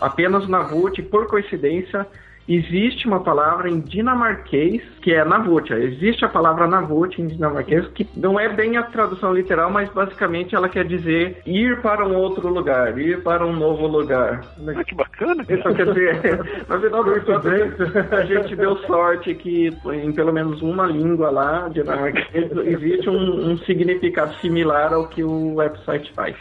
apenas 0.00 0.46
Navut, 0.48 1.00
e 1.00 1.04
por 1.04 1.26
coincidência... 1.26 2.06
Existe 2.48 3.06
uma 3.06 3.20
palavra 3.20 3.68
em 3.68 3.78
dinamarquês 3.78 4.82
que 5.02 5.12
é 5.12 5.22
Navut. 5.22 5.70
Existe 5.70 6.24
a 6.24 6.28
palavra 6.28 6.66
Navut 6.66 7.20
em 7.20 7.26
dinamarquês 7.26 7.86
que 7.88 8.08
não 8.16 8.40
é 8.40 8.48
bem 8.48 8.78
a 8.78 8.84
tradução 8.84 9.34
literal, 9.34 9.70
mas 9.70 9.90
basicamente 9.90 10.54
ela 10.54 10.68
quer 10.68 10.86
dizer 10.86 11.42
ir 11.44 11.82
para 11.82 12.06
um 12.06 12.16
outro 12.16 12.48
lugar, 12.48 12.98
ir 12.98 13.22
para 13.22 13.44
um 13.44 13.52
novo 13.52 13.86
lugar. 13.86 14.40
Ah, 14.66 14.82
que 14.82 14.94
bacana. 14.94 15.44
Isso 15.46 15.74
quer 15.74 15.86
dizer, 15.86 16.40
na 16.66 16.80
final 16.80 17.04
contas, 17.04 18.12
a 18.12 18.24
gente 18.24 18.56
deu 18.56 18.76
sorte 18.78 19.34
que 19.34 19.68
em 19.92 20.12
pelo 20.12 20.32
menos 20.32 20.62
uma 20.62 20.86
língua 20.86 21.30
lá, 21.30 21.68
dinamarquês, 21.68 22.50
existe 22.64 23.10
um, 23.10 23.50
um 23.50 23.58
significado 23.58 24.34
similar 24.36 24.94
ao 24.94 25.06
que 25.08 25.22
o 25.22 25.56
website 25.56 26.10
faz. 26.14 26.34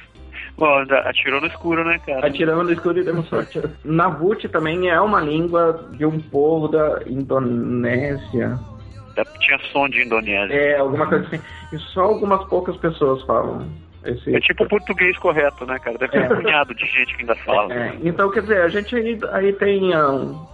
Bom, 0.58 0.86
atirou 1.06 1.40
no 1.40 1.48
escuro, 1.48 1.84
né, 1.84 2.00
cara? 2.06 2.26
Atiramos 2.26 2.66
no 2.66 2.72
escuro 2.72 3.00
e 3.00 3.04
demos 3.04 3.28
sorte. 3.28 3.62
Navut 3.86 4.50
também 4.50 4.90
é 4.90 5.00
uma 5.00 5.22
língua 5.22 5.88
de 5.92 6.06
um 6.06 6.20
povo 6.20 6.68
da 6.68 7.02
Indonésia. 7.06 8.60
Tinha 9.40 9.60
som 9.72 9.88
de 9.88 10.04
Indonésia. 10.04 10.54
É, 10.54 10.78
alguma 10.78 11.08
coisa 11.08 11.26
assim. 11.28 11.40
E 11.74 11.78
só 11.78 12.02
algumas 12.02 12.44
poucas 12.46 12.76
pessoas 12.78 13.22
falam. 13.24 13.68
Esse... 14.04 14.36
É 14.36 14.40
tipo 14.40 14.64
o 14.64 14.70
português 14.70 15.18
correto, 15.18 15.66
né, 15.66 15.78
cara? 15.80 15.98
Deve 15.98 16.12
ter 16.12 16.22
É. 16.22 16.34
um 16.34 16.42
punhado 16.42 16.74
de 16.74 16.86
gente 16.86 17.16
que 17.16 17.22
ainda 17.22 17.36
fala. 17.36 17.74
É, 17.74 17.98
então, 18.04 18.32
quer 18.32 18.42
dizer, 18.42 18.62
a 18.62 18.70
gente 18.70 18.96
aí, 18.96 19.20
aí 19.32 19.54
tem 19.54 19.94
ah, 19.94 20.10
um, 20.10 20.48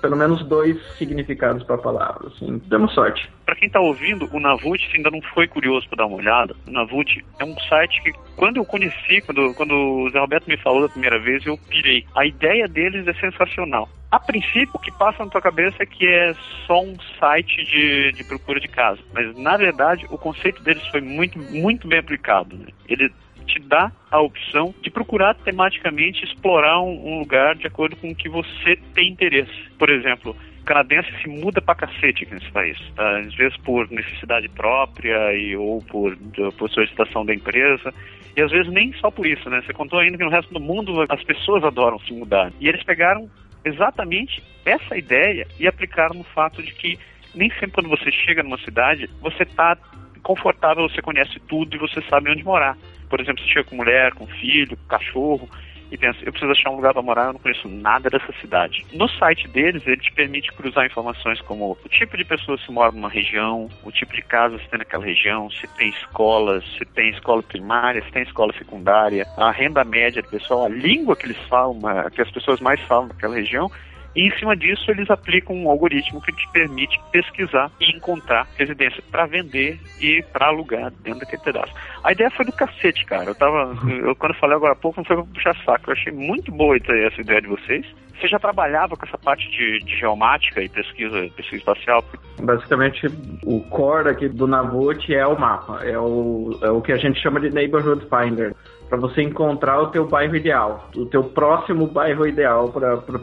pelo 0.00 0.16
menos 0.16 0.44
dois 0.46 0.76
significados 0.96 1.62
para 1.64 1.76
a 1.76 1.78
palavra. 1.78 2.28
Assim. 2.28 2.58
Demos 2.66 2.92
sorte. 2.94 3.28
Pra 3.44 3.54
quem 3.54 3.70
tá 3.70 3.80
ouvindo, 3.80 4.28
o 4.32 4.40
Navut, 4.40 4.84
se 4.90 4.96
ainda 4.96 5.10
não 5.10 5.20
foi 5.34 5.46
curioso 5.46 5.88
pra 5.88 5.98
dar 5.98 6.06
uma 6.06 6.16
olhada, 6.16 6.54
o 6.66 6.70
Navut 6.70 7.24
é 7.38 7.44
um 7.44 7.58
site 7.60 8.02
que, 8.02 8.12
quando 8.36 8.58
eu 8.58 8.64
conheci, 8.64 9.20
quando, 9.22 9.54
quando 9.54 9.72
o 9.72 10.10
Zé 10.10 10.18
Roberto 10.18 10.48
me 10.48 10.56
falou 10.58 10.82
da 10.82 10.88
primeira 10.88 11.18
vez, 11.18 11.44
eu 11.46 11.58
pirei. 11.68 12.04
A 12.16 12.26
ideia 12.26 12.66
deles 12.66 13.06
é 13.06 13.14
sensacional. 13.14 13.88
A 14.10 14.20
princípio, 14.20 14.70
o 14.72 14.78
que 14.78 14.92
passa 14.92 15.24
na 15.24 15.30
tua 15.30 15.42
cabeça 15.42 15.82
é 15.82 15.86
que 15.86 16.06
é 16.06 16.32
só 16.66 16.80
um 16.80 16.94
site 17.18 17.64
de, 17.64 18.12
de 18.12 18.24
procura 18.24 18.60
de 18.60 18.68
casa. 18.68 19.00
Mas, 19.12 19.36
na 19.36 19.56
verdade, 19.56 20.06
o 20.10 20.16
conceito 20.16 20.62
deles 20.62 20.86
foi 20.88 21.00
muito, 21.00 21.38
muito 21.38 21.88
bem 21.88 21.98
aplicado. 21.98 22.56
Né? 22.56 22.66
Ele 22.88 23.10
te 23.46 23.58
dá 23.60 23.90
a 24.10 24.20
opção 24.20 24.74
de 24.82 24.90
procurar 24.90 25.34
tematicamente 25.34 26.24
explorar 26.24 26.80
um, 26.80 27.14
um 27.14 27.18
lugar 27.20 27.54
de 27.54 27.66
acordo 27.66 27.96
com 27.96 28.10
o 28.10 28.14
que 28.14 28.28
você 28.28 28.76
tem 28.94 29.08
interesse. 29.10 29.52
Por 29.78 29.88
exemplo, 29.88 30.36
canadense 30.64 31.08
se 31.22 31.28
muda 31.28 31.62
pra 31.62 31.74
cacete 31.74 32.26
nesse 32.30 32.50
país. 32.50 32.78
Tá? 32.94 33.20
Às 33.20 33.34
vezes 33.34 33.56
por 33.58 33.90
necessidade 33.90 34.48
própria 34.48 35.32
e, 35.34 35.56
ou 35.56 35.80
por, 35.82 36.16
por 36.58 36.68
solicitação 36.70 37.24
da 37.24 37.32
empresa. 37.32 37.94
E 38.36 38.42
às 38.42 38.50
vezes 38.50 38.70
nem 38.70 38.92
só 38.94 39.10
por 39.10 39.26
isso, 39.26 39.48
né? 39.48 39.62
Você 39.64 39.72
contou 39.72 39.98
ainda 39.98 40.18
que 40.18 40.24
no 40.24 40.30
resto 40.30 40.52
do 40.52 40.60
mundo 40.60 41.06
as 41.08 41.22
pessoas 41.24 41.64
adoram 41.64 41.98
se 42.00 42.12
mudar. 42.12 42.52
E 42.60 42.68
eles 42.68 42.82
pegaram 42.82 43.30
exatamente 43.64 44.42
essa 44.64 44.96
ideia 44.96 45.46
e 45.58 45.66
aplicaram 45.66 46.14
no 46.14 46.24
fato 46.24 46.62
de 46.62 46.72
que 46.74 46.98
nem 47.34 47.48
sempre 47.50 47.72
quando 47.72 47.88
você 47.88 48.10
chega 48.10 48.42
numa 48.42 48.58
cidade, 48.58 49.08
você 49.20 49.42
está 49.42 49.76
confortável, 50.22 50.88
você 50.88 51.00
conhece 51.00 51.38
tudo 51.48 51.76
e 51.76 51.78
você 51.78 52.02
sabe 52.10 52.30
onde 52.30 52.42
morar. 52.42 52.76
Por 53.08 53.20
exemplo, 53.20 53.42
você 53.42 53.48
chega 53.48 53.68
com 53.68 53.76
mulher, 53.76 54.12
com 54.14 54.26
filho, 54.26 54.76
com 54.76 54.88
cachorro 54.88 55.48
e 55.90 55.96
pensa, 55.96 56.18
eu 56.22 56.32
preciso 56.32 56.50
achar 56.50 56.70
um 56.70 56.76
lugar 56.76 56.92
para 56.92 57.02
morar, 57.02 57.26
eu 57.26 57.32
não 57.34 57.40
conheço 57.40 57.68
nada 57.68 58.10
dessa 58.10 58.32
cidade. 58.40 58.84
No 58.92 59.08
site 59.08 59.46
deles, 59.48 59.86
ele 59.86 59.98
te 59.98 60.12
permite 60.12 60.52
cruzar 60.52 60.86
informações 60.86 61.40
como 61.42 61.78
o 61.84 61.88
tipo 61.88 62.16
de 62.16 62.24
pessoas 62.24 62.60
que 62.64 62.72
moram 62.72 62.92
numa 62.92 63.08
região, 63.08 63.68
o 63.84 63.92
tipo 63.92 64.12
de 64.12 64.22
casas 64.22 64.60
que 64.62 64.68
tem 64.68 64.78
naquela 64.78 65.04
região, 65.04 65.48
se 65.50 65.66
tem 65.76 65.90
escolas, 65.90 66.64
se 66.76 66.84
tem 66.84 67.10
escola 67.10 67.42
primária, 67.42 68.02
se 68.02 68.10
tem 68.10 68.22
escola 68.22 68.52
secundária, 68.54 69.26
a 69.36 69.50
renda 69.52 69.84
média 69.84 70.22
do 70.22 70.28
pessoal, 70.28 70.64
a 70.64 70.68
língua 70.68 71.14
que 71.14 71.26
eles 71.26 71.38
falam, 71.48 71.78
que 72.10 72.20
as 72.20 72.30
pessoas 72.30 72.60
mais 72.60 72.80
falam 72.82 73.06
naquela 73.06 73.36
região, 73.36 73.70
e 74.16 74.28
em 74.28 74.38
cima 74.38 74.56
disso, 74.56 74.90
eles 74.90 75.10
aplicam 75.10 75.54
um 75.54 75.68
algoritmo 75.68 76.22
que 76.22 76.32
te 76.32 76.48
permite 76.48 76.98
pesquisar 77.12 77.70
e 77.78 77.94
encontrar 77.94 78.48
residência 78.56 79.02
para 79.10 79.26
vender 79.26 79.78
e 80.00 80.22
para 80.32 80.46
alugar 80.46 80.90
dentro 81.02 81.20
daquele 81.20 81.42
pedaço. 81.42 81.72
A 82.02 82.12
ideia 82.12 82.30
foi 82.30 82.46
do 82.46 82.52
cacete, 82.52 83.04
cara. 83.04 83.26
Eu 83.26 83.34
tava. 83.34 83.76
Eu, 83.90 84.16
quando 84.16 84.32
eu 84.32 84.40
falei 84.40 84.56
agora 84.56 84.72
há 84.72 84.76
pouco, 84.76 84.98
não 84.98 85.04
foi 85.04 85.16
pra 85.16 85.24
puxar 85.26 85.54
saco. 85.64 85.90
Eu 85.90 85.92
achei 85.92 86.12
muito 86.12 86.50
boa 86.50 86.76
essa 86.76 87.20
ideia 87.20 87.42
de 87.42 87.48
vocês. 87.48 87.84
Você 88.18 88.28
já 88.28 88.38
trabalhava 88.38 88.96
com 88.96 89.04
essa 89.04 89.18
parte 89.18 89.50
de, 89.50 89.80
de 89.80 89.98
geomática 89.98 90.62
e 90.62 90.68
pesquisa, 90.70 91.28
pesquisa 91.36 91.56
espacial? 91.56 92.02
Basicamente, 92.40 93.06
o 93.44 93.60
core 93.68 94.08
aqui 94.08 94.28
do 94.28 94.46
Navut 94.46 95.14
é 95.14 95.26
o 95.26 95.38
mapa. 95.38 95.84
É 95.84 95.98
o, 95.98 96.58
é 96.62 96.70
o 96.70 96.80
que 96.80 96.92
a 96.92 96.96
gente 96.96 97.20
chama 97.20 97.38
de 97.38 97.50
Neighborhood 97.50 98.06
Finder. 98.08 98.54
Para 98.88 98.98
você 98.98 99.22
encontrar 99.22 99.80
o 99.80 99.88
teu 99.88 100.06
bairro 100.06 100.36
ideal, 100.36 100.88
o 100.96 101.06
teu 101.06 101.24
próximo 101.24 101.86
bairro 101.86 102.26
ideal 102.26 102.72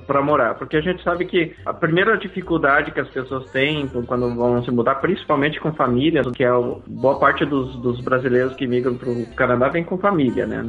para 0.05 0.21
morar. 0.21 0.55
Porque 0.55 0.77
a 0.77 0.81
gente 0.81 1.01
sabe 1.03 1.25
que 1.25 1.55
a 1.65 1.73
primeira 1.73 2.17
dificuldade 2.17 2.91
que 2.91 2.99
as 2.99 3.07
pessoas 3.09 3.49
têm 3.51 3.87
quando 4.05 4.35
vão 4.35 4.63
se 4.63 4.71
mudar, 4.71 4.95
principalmente 4.95 5.59
com 5.59 5.73
famílias, 5.73 6.27
que 6.31 6.43
é 6.43 6.51
boa 6.87 7.19
parte 7.19 7.45
dos, 7.45 7.75
dos 7.77 8.01
brasileiros 8.01 8.55
que 8.55 8.67
migram 8.67 8.95
para 8.95 9.09
o 9.09 9.25
Canadá 9.35 9.69
vem 9.69 9.83
com 9.83 9.97
família, 9.97 10.45
né? 10.45 10.63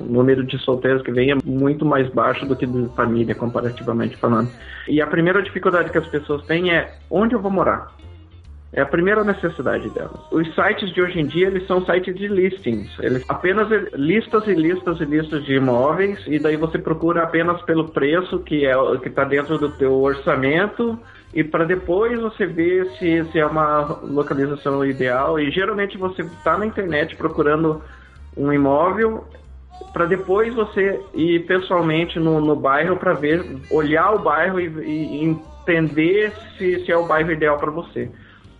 O 0.00 0.04
número 0.04 0.44
de 0.44 0.58
solteiros 0.58 1.02
que 1.02 1.12
vem 1.12 1.32
é 1.32 1.36
muito 1.44 1.84
mais 1.84 2.08
baixo 2.10 2.46
do 2.46 2.56
que 2.56 2.66
de 2.66 2.88
família, 2.94 3.34
comparativamente 3.34 4.16
falando. 4.16 4.48
E 4.88 5.00
a 5.00 5.06
primeira 5.06 5.42
dificuldade 5.42 5.90
que 5.90 5.98
as 5.98 6.06
pessoas 6.08 6.42
têm 6.46 6.72
é 6.72 6.94
onde 7.10 7.34
eu 7.34 7.40
vou 7.40 7.50
morar? 7.50 7.92
É 8.74 8.80
a 8.80 8.86
primeira 8.86 9.22
necessidade 9.22 9.90
delas. 9.90 10.18
Os 10.30 10.46
sites 10.54 10.94
de 10.94 11.02
hoje 11.02 11.20
em 11.20 11.26
dia, 11.26 11.48
eles 11.48 11.66
são 11.66 11.84
sites 11.84 12.14
de 12.14 12.26
listings. 12.26 12.90
Eles 13.00 13.22
apenas 13.28 13.68
listas 13.92 14.46
e 14.46 14.54
listas 14.54 14.98
e 14.98 15.04
listas 15.04 15.44
de 15.44 15.56
imóveis 15.56 16.18
e 16.26 16.38
daí 16.38 16.56
você 16.56 16.78
procura 16.78 17.22
apenas 17.22 17.60
pelo 17.62 17.88
preço 17.88 18.38
que 18.38 18.64
é 18.64 18.74
que 19.02 19.08
está 19.08 19.24
dentro 19.24 19.58
do 19.58 19.70
teu 19.72 19.92
orçamento 20.00 20.98
e 21.34 21.44
para 21.44 21.64
depois 21.64 22.18
você 22.18 22.46
ver 22.46 22.86
se, 22.98 23.24
se 23.30 23.38
é 23.38 23.44
uma 23.44 24.00
localização 24.02 24.82
ideal. 24.84 25.38
E 25.38 25.50
geralmente 25.50 25.98
você 25.98 26.22
está 26.22 26.56
na 26.56 26.64
internet 26.64 27.14
procurando 27.16 27.82
um 28.34 28.50
imóvel 28.50 29.22
para 29.92 30.06
depois 30.06 30.54
você 30.54 31.00
ir 31.12 31.40
pessoalmente 31.46 32.18
no, 32.18 32.40
no 32.40 32.56
bairro 32.56 32.96
para 32.96 33.12
ver, 33.12 33.44
olhar 33.70 34.12
o 34.12 34.18
bairro 34.18 34.58
e, 34.58 34.66
e 34.66 35.24
entender 35.24 36.32
se, 36.56 36.84
se, 36.84 36.92
é 36.92 36.96
o 36.96 37.06
bairro 37.06 37.32
ideal 37.32 37.58
para 37.58 37.70
você. 37.70 38.10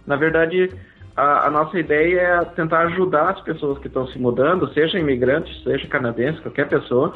Na 0.06 0.16
verdade, 0.16 0.71
a, 1.16 1.47
a, 1.47 1.50
nossa 1.50 1.78
ideia 1.78 2.21
é 2.21 2.44
tentar 2.44 2.87
ajudar 2.87 3.30
as 3.30 3.40
pessoas 3.42 3.78
que 3.78 3.87
estão 3.87 4.06
se 4.06 4.18
mudando, 4.18 4.73
seja 4.73 4.99
imigrantes, 4.99 5.62
seja 5.62 5.87
canadenses, 5.87 6.40
qualquer 6.40 6.68
pessoa, 6.68 7.14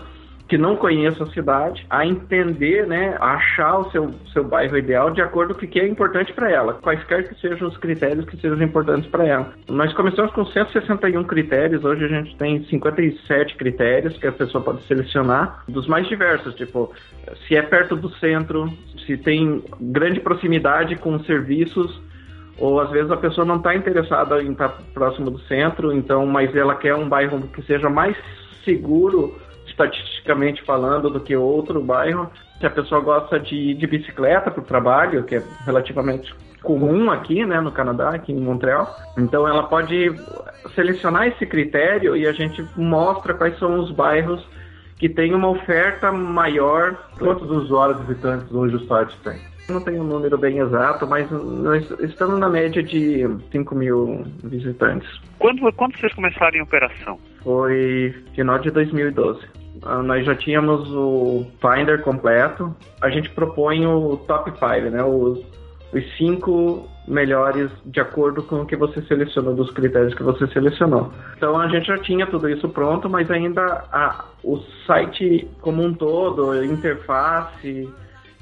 que 0.48 0.56
não 0.56 0.76
conheça 0.76 1.24
a 1.24 1.30
cidade 1.30 1.84
a 1.90 2.06
entender, 2.06 2.86
né, 2.86 3.16
a 3.20 3.34
achar 3.34 3.78
o 3.78 3.90
seu, 3.90 4.14
seu 4.32 4.44
bairro 4.44 4.76
ideal 4.76 5.10
de 5.10 5.20
acordo 5.20 5.54
com 5.54 5.64
o 5.64 5.68
que 5.68 5.80
é 5.80 5.88
importante 5.88 6.32
para 6.32 6.50
ela, 6.50 6.74
quaisquer 6.74 7.28
que 7.28 7.40
sejam 7.40 7.68
os 7.68 7.76
critérios 7.78 8.24
que 8.26 8.36
sejam 8.36 8.62
importantes 8.62 9.10
para 9.10 9.26
ela. 9.26 9.52
Nós 9.68 9.92
começamos 9.92 10.32
com 10.32 10.44
161 10.44 11.24
critérios, 11.24 11.84
hoje 11.84 12.04
a 12.04 12.08
gente 12.08 12.36
tem 12.36 12.62
57 12.64 13.56
critérios 13.56 14.16
que 14.18 14.26
a 14.26 14.32
pessoa 14.32 14.62
pode 14.62 14.84
selecionar, 14.84 15.64
dos 15.68 15.88
mais 15.88 16.06
diversos, 16.06 16.54
tipo, 16.54 16.92
se 17.46 17.56
é 17.56 17.62
perto 17.62 17.96
do 17.96 18.08
centro, 18.16 18.70
se 19.04 19.16
tem 19.16 19.64
grande 19.80 20.20
proximidade 20.20 20.94
com 20.96 21.18
serviços, 21.20 22.00
ou 22.58 22.80
às 22.80 22.90
vezes 22.90 23.10
a 23.10 23.16
pessoa 23.16 23.44
não 23.44 23.56
está 23.56 23.74
interessada 23.74 24.42
em 24.42 24.52
estar 24.52 24.70
próximo 24.94 25.30
do 25.30 25.38
centro, 25.40 25.92
então, 25.92 26.26
mas 26.26 26.54
ela 26.54 26.74
quer 26.74 26.94
um 26.94 27.08
bairro 27.08 27.40
que 27.48 27.62
seja 27.62 27.90
mais 27.90 28.16
seguro 28.64 29.34
estatisticamente 29.66 30.62
falando, 30.62 31.10
do 31.10 31.20
que 31.20 31.36
outro 31.36 31.82
bairro. 31.82 32.30
Se 32.58 32.66
a 32.66 32.70
pessoa 32.70 33.00
gosta 33.00 33.38
de, 33.38 33.74
de 33.74 33.86
bicicleta 33.86 34.50
para 34.50 34.62
o 34.62 34.64
trabalho, 34.64 35.24
que 35.24 35.36
é 35.36 35.42
relativamente 35.64 36.34
comum 36.62 37.10
aqui, 37.10 37.44
né, 37.44 37.60
no 37.60 37.70
Canadá, 37.70 38.10
aqui 38.10 38.32
em 38.32 38.40
Montreal. 38.40 38.92
Então 39.18 39.46
ela 39.46 39.64
pode 39.64 40.12
selecionar 40.74 41.28
esse 41.28 41.46
critério 41.46 42.16
e 42.16 42.26
a 42.26 42.32
gente 42.32 42.66
mostra 42.76 43.34
quais 43.34 43.58
são 43.58 43.78
os 43.78 43.90
bairros 43.92 44.44
que 44.98 45.08
têm 45.08 45.34
uma 45.34 45.48
oferta 45.48 46.10
maior. 46.10 46.96
Quantos 47.18 47.48
usuários 47.50 48.00
visitantes 48.00 48.50
hoje 48.52 48.76
o 48.76 48.86
site 48.86 49.16
tem? 49.22 49.55
Não 49.68 49.80
tenho 49.80 50.02
um 50.02 50.06
número 50.06 50.38
bem 50.38 50.58
exato, 50.58 51.06
mas 51.06 51.28
nós 51.30 51.90
estamos 52.00 52.38
na 52.38 52.48
média 52.48 52.82
de 52.82 53.26
5 53.50 53.74
mil 53.74 54.24
visitantes. 54.44 55.08
Quando, 55.38 55.72
quando 55.72 55.98
vocês 55.98 56.12
começaram 56.14 56.56
em 56.56 56.62
operação? 56.62 57.18
Foi 57.42 58.14
final 58.34 58.58
de 58.60 58.70
2012. 58.70 59.40
Ah, 59.82 60.02
nós 60.02 60.24
já 60.24 60.34
tínhamos 60.34 60.88
o 60.92 61.46
Finder 61.60 62.00
completo. 62.02 62.74
A 63.00 63.10
gente 63.10 63.28
propõe 63.30 63.86
o 63.86 64.16
top 64.28 64.50
5, 64.52 64.90
né? 64.90 65.02
Os, 65.02 65.44
os 65.92 66.16
cinco 66.16 66.88
melhores 67.06 67.70
de 67.84 68.00
acordo 68.00 68.42
com 68.42 68.62
o 68.62 68.66
que 68.66 68.76
você 68.76 69.00
selecionou, 69.02 69.54
dos 69.54 69.70
critérios 69.70 70.14
que 70.14 70.22
você 70.22 70.46
selecionou. 70.48 71.12
Então 71.36 71.58
a 71.58 71.68
gente 71.68 71.86
já 71.86 71.98
tinha 71.98 72.26
tudo 72.26 72.48
isso 72.48 72.68
pronto, 72.68 73.08
mas 73.08 73.30
ainda 73.30 73.84
a, 73.92 74.24
o 74.42 74.58
site 74.86 75.48
como 75.60 75.82
um 75.82 75.94
todo, 75.94 76.64
interface 76.64 77.88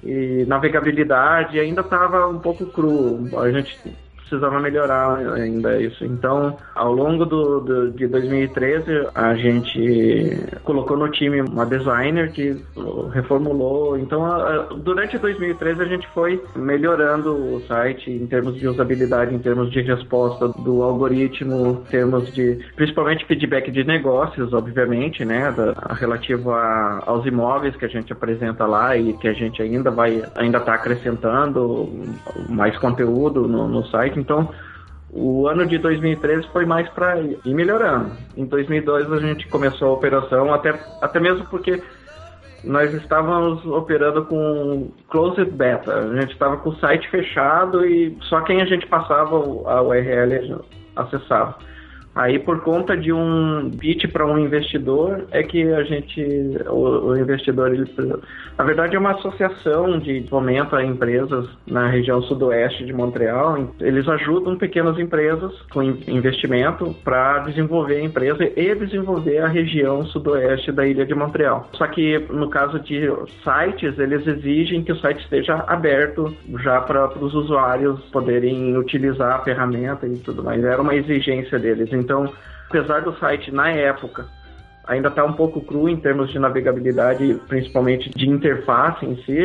e 0.04 0.44
navegabilidade 0.46 1.58
ainda 1.58 1.80
estava 1.80 2.28
um 2.28 2.38
pouco 2.38 2.66
cru. 2.66 3.28
A 3.38 3.50
gente 3.50 3.78
precisava 4.25 4.59
melhorar 4.61 5.19
ainda 5.35 5.81
isso. 5.81 6.04
Então, 6.04 6.57
ao 6.75 6.93
longo 6.93 7.25
do, 7.25 7.61
do, 7.61 7.90
de 7.93 8.07
2013, 8.07 9.09
a 9.14 9.35
gente 9.35 10.38
colocou 10.64 10.97
no 10.97 11.09
time 11.11 11.40
uma 11.43 11.66
designer 11.66 12.33
que 12.33 12.57
reformulou. 13.12 13.99
Então, 13.99 14.25
durante 14.83 15.19
2013, 15.19 15.83
a 15.83 15.85
gente 15.85 16.07
foi 16.09 16.43
melhorando 16.57 17.35
o 17.35 17.61
site 17.66 18.11
em 18.11 18.26
termos 18.26 18.57
de 18.57 18.66
usabilidade, 18.66 19.35
em 19.35 19.38
termos 19.38 19.71
de 19.71 19.81
resposta 19.83 20.49
do 20.49 20.83
algoritmo, 20.83 21.83
em 21.87 21.90
termos 21.90 22.33
de, 22.33 22.59
principalmente, 22.76 23.26
feedback 23.26 23.71
de 23.71 23.85
negócios, 23.85 24.52
obviamente, 24.52 25.25
né, 25.25 25.52
da, 25.52 25.95
relativo 25.95 26.50
a, 26.50 27.02
aos 27.07 27.26
imóveis 27.26 27.76
que 27.76 27.85
a 27.85 27.88
gente 27.88 28.12
apresenta 28.12 28.66
lá 28.66 28.97
e 28.97 29.12
que 29.14 29.28
a 29.28 29.33
gente 29.33 29.62
ainda 29.62 29.90
vai, 29.90 30.23
ainda 30.35 30.59
está 30.59 30.75
acrescentando 30.75 31.88
mais 32.49 32.76
conteúdo 32.78 33.47
no, 33.47 33.69
no 33.69 33.85
site. 33.87 34.13
Então, 34.18 34.49
o 35.11 35.47
ano 35.47 35.66
de 35.66 35.78
2013 35.78 36.49
foi 36.52 36.66
mais 36.66 36.88
para 36.90 37.21
ir 37.21 37.54
melhorando. 37.54 38.12
Em 38.37 38.44
2002 38.44 39.12
a 39.12 39.21
gente 39.21 39.47
começou 39.49 39.88
a 39.88 39.92
operação, 39.92 40.52
até, 40.52 40.71
até 41.00 41.21
mesmo 41.21 41.47
porque 41.47 41.80
nós 42.64 42.92
estávamos 42.94 43.64
operando 43.66 44.25
com 44.25 44.90
closed 45.09 45.50
beta. 45.52 45.94
A 45.94 46.21
gente 46.21 46.33
estava 46.33 46.56
com 46.56 46.71
o 46.71 46.76
site 46.76 47.09
fechado 47.11 47.87
e 47.87 48.16
só 48.23 48.40
quem 48.40 48.61
a 48.61 48.64
gente 48.64 48.87
passava 48.87 49.37
a 49.37 49.83
URL 49.83 50.61
acessava. 50.97 51.59
Aí, 52.14 52.38
por 52.38 52.61
conta 52.61 52.97
de 52.97 53.12
um 53.12 53.71
pitch 53.71 54.11
para 54.12 54.25
um 54.25 54.38
investidor, 54.38 55.25
é 55.33 55.42
que 55.42 55.62
a 55.73 55.83
gente, 55.83 56.23
o, 56.68 57.09
o, 57.09 57.16
investidor, 57.16 57.75
ele, 57.75 57.90
na 58.56 58.64
verdade, 58.64 58.94
é 58.94 58.99
uma 58.99 59.12
associação 59.12 59.99
de 59.99 60.25
fomento 60.28 60.76
a 60.76 60.85
empresas 60.85 61.49
na 61.66 61.88
região 61.88 62.23
sudoeste 62.23 62.84
de 62.84 62.93
Montreal. 62.93 63.69
Eles 63.80 64.08
ajudam 64.08 64.56
pequenas 64.56 64.97
empresas 64.99 65.52
com 65.73 65.82
investimento 65.82 66.95
para 67.02 67.41
desenvolver 67.41 67.97
a 67.97 68.04
empresa 68.04 68.45
e 68.45 68.75
desenvolver 68.76 69.38
a 69.38 69.49
região 69.49 70.04
sudoeste 70.06 70.71
da 70.71 70.86
ilha 70.86 71.04
de 71.04 71.15
Montreal. 71.15 71.69
Só 71.73 71.86
que, 71.88 72.19
no 72.30 72.49
caso 72.49 72.78
de 72.78 73.10
sites, 73.43 73.99
eles 73.99 74.25
exigem 74.25 74.84
que 74.84 74.93
o 74.93 74.97
site 74.97 75.21
esteja 75.21 75.65
aberto 75.67 76.32
já 76.62 76.80
para 76.80 77.19
os 77.19 77.34
usuários 77.34 78.00
poderem 78.12 78.76
utilizar 78.76 79.32
a 79.34 79.45
ferramenta 79.45 80.06
e 80.06 80.17
tudo 80.19 80.45
mais. 80.45 80.62
Era 80.62 80.80
uma 80.80 80.95
exigência 80.95 81.58
deles. 81.58 81.93
Então, 82.04 82.30
apesar 82.69 83.00
do 83.00 83.17
site 83.19 83.50
na 83.50 83.71
época 83.71 84.26
ainda 84.86 85.08
está 85.08 85.25
um 85.25 85.32
pouco 85.32 85.62
cru 85.62 85.88
em 85.88 85.97
termos 85.97 86.30
de 86.30 86.38
navegabilidade, 86.38 87.40
principalmente 87.49 88.10
de 88.10 88.28
interface 88.28 89.06
em 89.06 89.17
si, 89.25 89.38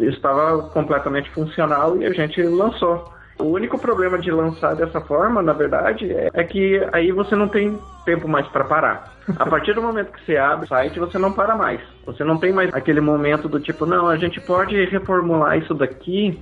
estava 0.00 0.68
completamente 0.70 1.30
funcional 1.30 1.96
e 1.96 2.04
a 2.04 2.10
gente 2.10 2.42
lançou. 2.42 3.12
O 3.38 3.44
único 3.44 3.78
problema 3.78 4.18
de 4.18 4.30
lançar 4.30 4.76
dessa 4.76 5.00
forma, 5.00 5.42
na 5.42 5.52
verdade, 5.52 6.08
é 6.12 6.44
que 6.44 6.80
aí 6.92 7.10
você 7.10 7.34
não 7.34 7.48
tem 7.48 7.78
tempo 8.04 8.28
mais 8.28 8.46
para 8.48 8.64
parar. 8.64 9.12
A 9.36 9.46
partir 9.46 9.74
do 9.74 9.82
momento 9.82 10.12
que 10.12 10.24
você 10.24 10.36
abre 10.36 10.66
o 10.66 10.68
site, 10.68 11.00
você 11.00 11.18
não 11.18 11.32
para 11.32 11.56
mais. 11.56 11.80
Você 12.06 12.22
não 12.22 12.38
tem 12.38 12.52
mais 12.52 12.72
aquele 12.72 13.00
momento 13.00 13.48
do 13.48 13.58
tipo, 13.58 13.86
não, 13.86 14.06
a 14.06 14.16
gente 14.16 14.40
pode 14.40 14.84
reformular 14.84 15.58
isso 15.58 15.74
daqui 15.74 16.40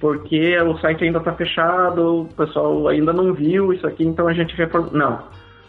porque 0.00 0.58
o 0.62 0.78
site 0.78 1.04
ainda 1.04 1.18
está 1.18 1.32
fechado, 1.34 2.22
o 2.22 2.24
pessoal 2.34 2.88
ainda 2.88 3.12
não 3.12 3.34
viu 3.34 3.72
isso 3.72 3.86
aqui, 3.86 4.04
então 4.04 4.26
a 4.26 4.32
gente 4.32 4.56
reformou. 4.56 4.92
Não. 4.92 5.22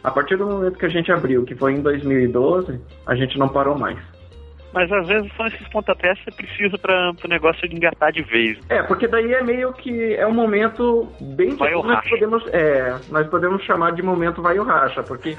A 0.03 0.09
partir 0.09 0.37
do 0.37 0.47
momento 0.47 0.79
que 0.79 0.85
a 0.85 0.89
gente 0.89 1.11
abriu, 1.11 1.43
que 1.43 1.53
foi 1.53 1.73
em 1.73 1.81
2012, 1.81 2.79
a 3.05 3.15
gente 3.15 3.37
não 3.37 3.49
parou 3.49 3.77
mais. 3.77 3.99
Mas 4.73 4.91
às 4.91 5.07
vezes 5.07 5.31
são 5.35 5.47
esses 5.47 5.67
pontapés 5.69 6.17
que 6.19 6.25
você 6.25 6.31
precisa 6.31 6.77
para 6.77 7.13
o 7.23 7.27
negócio 7.27 7.67
de 7.67 7.75
engatar 7.75 8.11
de 8.11 8.21
vez. 8.21 8.57
É, 8.69 8.81
porque 8.83 9.07
daí 9.07 9.33
é 9.33 9.43
meio 9.43 9.73
que 9.73 10.15
é 10.15 10.25
um 10.25 10.33
momento 10.33 11.11
bem 11.19 11.55
vai 11.55 11.73
nós 11.73 12.09
podemos, 12.09 12.43
é, 12.53 12.95
nós 13.09 13.27
podemos 13.27 13.63
chamar 13.63 13.91
de 13.91 14.01
momento 14.01 14.41
vai 14.41 14.57
o 14.59 14.63
racha, 14.63 15.03
porque 15.03 15.35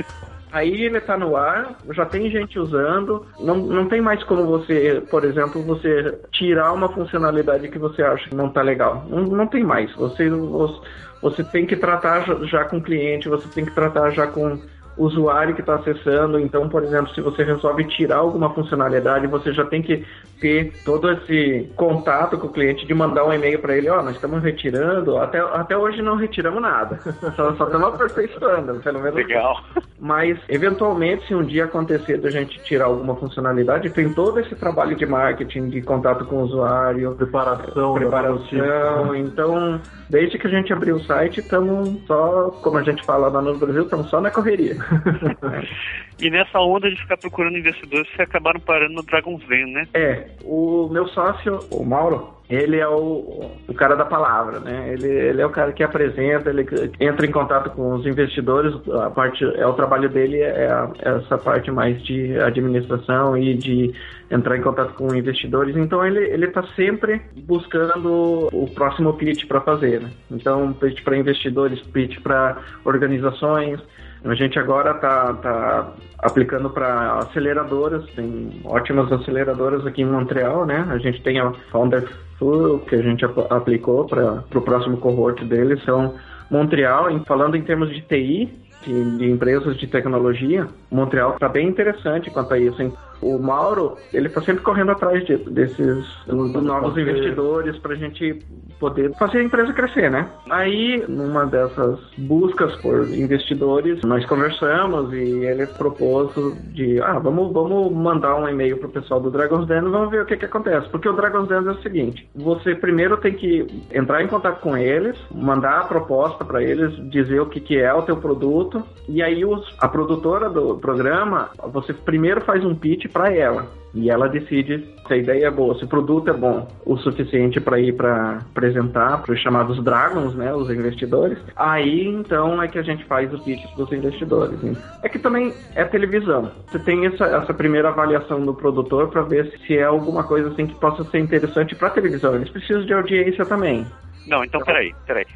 Aí 0.52 0.84
ele 0.84 0.98
está 0.98 1.16
no 1.16 1.34
ar, 1.34 1.78
já 1.92 2.04
tem 2.04 2.30
gente 2.30 2.58
usando, 2.58 3.26
não, 3.40 3.56
não 3.56 3.88
tem 3.88 4.02
mais 4.02 4.22
como 4.24 4.44
você, 4.44 5.02
por 5.10 5.24
exemplo, 5.24 5.62
você 5.62 6.20
tirar 6.30 6.74
uma 6.74 6.90
funcionalidade 6.90 7.68
que 7.68 7.78
você 7.78 8.02
acha 8.02 8.28
que 8.28 8.34
não 8.34 8.48
está 8.48 8.60
legal. 8.60 9.06
Não, 9.08 9.22
não 9.22 9.46
tem 9.46 9.64
mais. 9.64 9.90
Você, 9.94 10.28
você, 10.28 10.80
você 11.22 11.42
tem 11.42 11.64
que 11.64 11.74
tratar 11.74 12.26
já, 12.26 12.34
já 12.44 12.64
com 12.66 12.76
o 12.76 12.82
cliente, 12.82 13.30
você 13.30 13.48
tem 13.48 13.64
que 13.64 13.74
tratar 13.74 14.10
já 14.10 14.26
com 14.26 14.60
usuário 14.96 15.54
que 15.54 15.60
está 15.60 15.76
acessando. 15.76 16.38
Então, 16.38 16.68
por 16.68 16.82
exemplo, 16.82 17.12
se 17.14 17.20
você 17.20 17.42
resolve 17.42 17.84
tirar 17.84 18.16
alguma 18.16 18.50
funcionalidade, 18.50 19.26
você 19.26 19.52
já 19.52 19.64
tem 19.64 19.82
que 19.82 20.04
ter 20.40 20.72
todo 20.84 21.08
esse 21.10 21.70
contato 21.76 22.36
com 22.36 22.48
o 22.48 22.52
cliente 22.52 22.84
de 22.84 22.92
mandar 22.92 23.24
um 23.24 23.32
e-mail 23.32 23.60
para 23.60 23.76
ele, 23.76 23.88
ó, 23.88 24.00
oh, 24.00 24.02
nós 24.02 24.16
estamos 24.16 24.42
retirando, 24.42 25.16
até, 25.18 25.38
até 25.38 25.76
hoje 25.76 26.02
não 26.02 26.16
retiramos 26.16 26.60
nada, 26.60 26.98
só, 27.36 27.54
só 27.54 27.64
estamos 27.64 27.94
aperfeiçoando, 27.94 28.80
pelo 28.80 29.00
menos. 29.00 29.14
Legal. 29.14 29.56
Mas, 30.00 30.36
eventualmente, 30.48 31.28
se 31.28 31.34
um 31.34 31.44
dia 31.44 31.66
acontecer 31.66 32.18
da 32.18 32.28
gente 32.28 32.60
tirar 32.64 32.86
alguma 32.86 33.14
funcionalidade, 33.14 33.90
tem 33.90 34.12
todo 34.12 34.40
esse 34.40 34.56
trabalho 34.56 34.96
de 34.96 35.06
marketing, 35.06 35.68
de 35.68 35.80
contato 35.80 36.24
com 36.24 36.38
o 36.38 36.42
usuário, 36.42 37.14
preparação, 37.14 37.94
preparação. 37.94 39.14
Então, 39.14 39.80
desde 40.10 40.38
que 40.38 40.48
a 40.48 40.50
gente 40.50 40.72
abriu 40.72 40.96
o 40.96 41.04
site, 41.04 41.38
estamos 41.38 42.04
só, 42.08 42.50
como 42.62 42.78
a 42.78 42.82
gente 42.82 43.04
fala 43.04 43.28
lá 43.28 43.40
no 43.40 43.56
Brasil, 43.56 43.82
estamos 43.84 44.10
só 44.10 44.20
na 44.20 44.32
correria. 44.32 44.76
e 46.20 46.30
nessa 46.30 46.58
onda 46.60 46.90
de 46.90 46.96
ficar 46.96 47.16
procurando 47.16 47.58
investidores, 47.58 48.06
vocês 48.08 48.20
acabaram 48.20 48.60
parando 48.60 48.94
no 48.94 49.02
Dragon's 49.02 49.46
Den, 49.46 49.72
né? 49.72 49.86
É, 49.94 50.26
o 50.44 50.88
meu 50.90 51.06
sócio, 51.08 51.60
o 51.70 51.84
Mauro, 51.84 52.34
ele 52.52 52.76
é 52.76 52.86
o, 52.86 53.50
o 53.66 53.74
cara 53.74 53.96
da 53.96 54.04
palavra, 54.04 54.60
né? 54.60 54.92
Ele, 54.92 55.08
ele 55.08 55.40
é 55.40 55.46
o 55.46 55.50
cara 55.50 55.72
que 55.72 55.82
apresenta, 55.82 56.50
ele 56.50 56.66
entra 57.00 57.26
em 57.26 57.30
contato 57.30 57.70
com 57.70 57.94
os 57.94 58.04
investidores, 58.04 58.74
a 58.90 59.08
parte, 59.08 59.42
é 59.42 59.66
o 59.66 59.72
trabalho 59.72 60.08
dele 60.10 60.42
é, 60.42 60.68
é 60.98 61.08
essa 61.16 61.38
parte 61.38 61.70
mais 61.70 62.02
de 62.04 62.38
administração 62.38 63.38
e 63.38 63.54
de 63.54 63.94
entrar 64.30 64.56
em 64.56 64.60
contato 64.62 64.92
com 64.94 65.14
investidores. 65.14 65.76
Então 65.76 66.04
ele 66.06 66.20
ele 66.20 66.46
está 66.46 66.62
sempre 66.74 67.22
buscando 67.44 68.48
o 68.52 68.68
próximo 68.74 69.14
pitch 69.14 69.46
para 69.46 69.60
fazer. 69.62 70.00
Né? 70.00 70.10
Então 70.30 70.74
pitch 70.74 71.02
para 71.02 71.16
investidores, 71.16 71.80
pitch 71.80 72.20
para 72.20 72.58
organizações. 72.84 73.80
A 74.24 74.34
gente 74.34 74.58
agora 74.58 74.92
está 74.92 75.34
tá 75.34 75.92
aplicando 76.18 76.70
para 76.70 77.18
aceleradoras, 77.18 78.04
tem 78.14 78.60
ótimas 78.64 79.10
aceleradoras 79.10 79.84
aqui 79.84 80.02
em 80.02 80.06
Montreal, 80.06 80.64
né? 80.64 80.86
A 80.90 80.98
gente 80.98 81.20
tem 81.22 81.40
a 81.40 81.52
Founder 81.70 82.08
Full, 82.38 82.80
que 82.80 82.94
a 82.94 83.02
gente 83.02 83.24
aplicou 83.50 84.06
para 84.06 84.44
o 84.54 84.60
próximo 84.60 84.96
cohort 84.98 85.42
deles, 85.44 85.82
são 85.84 86.14
Montreal, 86.50 87.08
falando 87.26 87.56
em 87.56 87.62
termos 87.62 87.88
de 87.90 88.02
TI, 88.02 88.48
de, 88.82 89.18
de 89.18 89.30
empresas 89.30 89.76
de 89.76 89.86
tecnologia, 89.86 90.68
Montreal 90.90 91.34
está 91.34 91.48
bem 91.48 91.68
interessante 91.68 92.30
quanto 92.30 92.54
a 92.54 92.58
isso. 92.58 92.80
Hein? 92.80 92.92
O 93.22 93.38
Mauro, 93.38 93.96
ele 94.12 94.26
está 94.26 94.42
sempre 94.42 94.62
correndo 94.62 94.90
atrás 94.90 95.24
de, 95.24 95.36
desses 95.36 96.04
novos 96.26 96.98
investidores 96.98 97.78
para 97.78 97.92
a 97.92 97.96
gente 97.96 98.40
poder 98.80 99.14
fazer 99.14 99.38
a 99.38 99.44
empresa 99.44 99.72
crescer, 99.72 100.10
né? 100.10 100.28
Aí, 100.50 101.04
numa 101.08 101.46
dessas 101.46 102.00
buscas 102.18 102.74
por 102.76 103.08
investidores, 103.08 104.02
nós 104.02 104.26
conversamos 104.26 105.12
e 105.12 105.44
ele 105.44 105.66
propôs 105.66 106.32
de, 106.72 107.00
ah, 107.00 107.20
vamos, 107.20 107.52
vamos 107.52 107.92
mandar 107.92 108.34
um 108.34 108.48
e-mail 108.48 108.76
pro 108.78 108.88
pessoal 108.88 109.20
do 109.20 109.30
Dragon's 109.30 109.68
Den 109.68 109.86
e 109.86 109.90
vamos 109.90 110.10
ver 110.10 110.22
o 110.22 110.26
que 110.26 110.36
que 110.36 110.46
acontece. 110.46 110.88
Porque 110.88 111.08
o 111.08 111.12
Dragon's 111.12 111.48
Den 111.48 111.64
é 111.64 111.70
o 111.70 111.82
seguinte, 111.82 112.28
você 112.34 112.74
primeiro 112.74 113.16
tem 113.18 113.34
que 113.34 113.66
entrar 113.92 114.20
em 114.22 114.26
contato 114.26 114.60
com 114.60 114.76
eles, 114.76 115.16
mandar 115.32 115.82
a 115.82 115.84
proposta 115.84 116.44
para 116.44 116.60
eles, 116.60 116.92
dizer 117.08 117.40
o 117.40 117.46
que 117.46 117.60
que 117.60 117.78
é 117.78 117.94
o 117.94 118.02
teu 118.02 118.16
produto, 118.16 118.82
e 119.08 119.22
aí 119.22 119.44
os, 119.44 119.64
a 119.78 119.86
produtora 119.86 120.50
do 120.50 120.76
programa, 120.78 121.50
você 121.72 121.92
primeiro 121.92 122.40
faz 122.40 122.64
um 122.64 122.74
pitch 122.74 123.11
para 123.12 123.32
ela. 123.32 123.66
E 123.94 124.08
ela 124.08 124.26
decide 124.26 124.88
se 125.06 125.12
a 125.12 125.16
ideia 125.16 125.46
é 125.46 125.50
boa, 125.50 125.74
se 125.78 125.84
o 125.84 125.88
produto 125.88 126.30
é 126.30 126.32
bom 126.32 126.66
o 126.86 126.96
suficiente 126.96 127.60
para 127.60 127.78
ir 127.78 127.94
para 127.94 128.38
apresentar 128.38 129.22
para 129.22 129.34
os 129.34 129.40
chamados 129.40 129.82
dragons, 129.84 130.34
né, 130.34 130.52
os 130.54 130.70
investidores. 130.70 131.38
Aí 131.54 132.06
então 132.06 132.62
é 132.62 132.68
que 132.68 132.78
a 132.78 132.82
gente 132.82 133.04
faz 133.04 133.32
o 133.34 133.38
pitch 133.38 133.62
para 133.74 133.84
os 133.84 133.92
investidores. 133.92 134.58
É 135.02 135.08
que 135.08 135.18
também 135.18 135.52
é 135.74 135.84
televisão. 135.84 136.50
Você 136.68 136.78
tem 136.78 137.04
essa, 137.04 137.26
essa 137.26 137.52
primeira 137.52 137.88
avaliação 137.88 138.40
do 138.40 138.54
produtor 138.54 139.08
para 139.08 139.22
ver 139.22 139.52
se 139.66 139.76
é 139.76 139.84
alguma 139.84 140.24
coisa 140.24 140.48
assim 140.48 140.66
que 140.66 140.74
possa 140.76 141.04
ser 141.04 141.18
interessante 141.18 141.74
para 141.74 141.90
televisão. 141.90 142.34
Eles 142.34 142.48
precisam 142.48 142.86
de 142.86 142.94
audiência 142.94 143.44
também. 143.44 143.86
Não, 144.26 144.42
então 144.42 144.60
peraí, 144.62 144.94
peraí. 145.06 145.26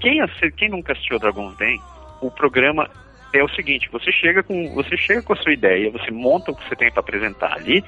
Quem, 0.00 0.24
quem 0.56 0.68
nunca 0.68 0.92
assistiu 0.92 1.18
Dragon's 1.18 1.56
Den, 1.56 1.80
o 2.20 2.30
programa 2.30 2.88
é 3.38 3.44
o 3.44 3.48
seguinte, 3.48 3.88
você 3.90 4.12
chega 4.12 4.42
com 4.42 4.74
você 4.74 4.96
chega 4.96 5.22
com 5.22 5.32
a 5.32 5.36
sua 5.36 5.52
ideia, 5.52 5.90
você 5.90 6.10
monta 6.10 6.50
o 6.50 6.54
que 6.54 6.68
você 6.68 6.76
tem 6.76 6.90
para 6.90 7.00
apresentar 7.00 7.52
ali, 7.52 7.84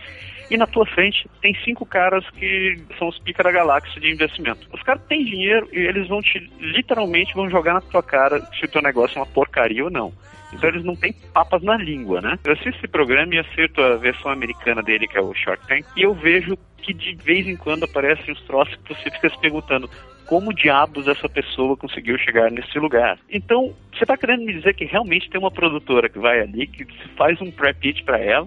e 0.50 0.56
na 0.56 0.66
tua 0.66 0.86
frente 0.86 1.28
tem 1.40 1.54
cinco 1.64 1.84
caras 1.84 2.28
que 2.30 2.78
são 2.98 3.08
os 3.08 3.18
pica 3.18 3.42
da 3.42 3.50
galáxia 3.50 4.00
de 4.00 4.10
investimento. 4.10 4.66
Os 4.72 4.82
caras 4.82 5.02
têm 5.08 5.24
dinheiro 5.24 5.68
e 5.72 5.78
eles 5.78 6.08
vão 6.08 6.22
te 6.22 6.38
literalmente 6.60 7.34
vão 7.34 7.50
jogar 7.50 7.74
na 7.74 7.80
tua 7.80 8.02
cara 8.02 8.40
se 8.58 8.64
o 8.64 8.68
teu 8.68 8.82
negócio 8.82 9.18
é 9.18 9.20
uma 9.20 9.26
porcaria 9.26 9.84
ou 9.84 9.90
não. 9.90 10.12
Então 10.52 10.68
eles 10.68 10.84
não 10.84 10.94
têm 10.94 11.12
papas 11.34 11.62
na 11.62 11.76
língua, 11.76 12.20
né? 12.20 12.38
Eu 12.44 12.52
assisto 12.52 12.78
esse 12.78 12.88
programa 12.88 13.34
e 13.34 13.38
acerto 13.38 13.82
a 13.82 13.96
versão 13.96 14.30
americana 14.30 14.82
dele, 14.82 15.08
que 15.08 15.18
é 15.18 15.20
o 15.20 15.34
Shark 15.34 15.66
Tank, 15.66 15.84
e 15.96 16.02
eu 16.02 16.14
vejo 16.14 16.56
que 16.78 16.94
de 16.94 17.16
vez 17.16 17.46
em 17.46 17.56
quando 17.56 17.84
aparecem 17.84 18.32
uns 18.32 18.40
troços 18.42 18.76
que 18.76 18.94
você 18.94 19.10
fica 19.10 19.28
se 19.28 19.38
perguntando 19.40 19.90
como 20.26 20.52
diabos 20.52 21.06
essa 21.08 21.28
pessoa 21.28 21.76
conseguiu 21.76 22.18
chegar 22.18 22.50
nesse 22.50 22.78
lugar. 22.78 23.18
Então, 23.30 23.74
você 23.92 24.04
está 24.04 24.16
querendo 24.16 24.44
me 24.44 24.54
dizer 24.54 24.74
que 24.74 24.84
realmente 24.84 25.30
tem 25.30 25.40
uma 25.40 25.50
produtora 25.50 26.08
que 26.08 26.18
vai 26.18 26.40
ali, 26.40 26.66
que 26.66 26.84
faz 27.16 27.40
um 27.40 27.50
pré-pitch 27.50 28.04
para 28.04 28.18
ela, 28.18 28.46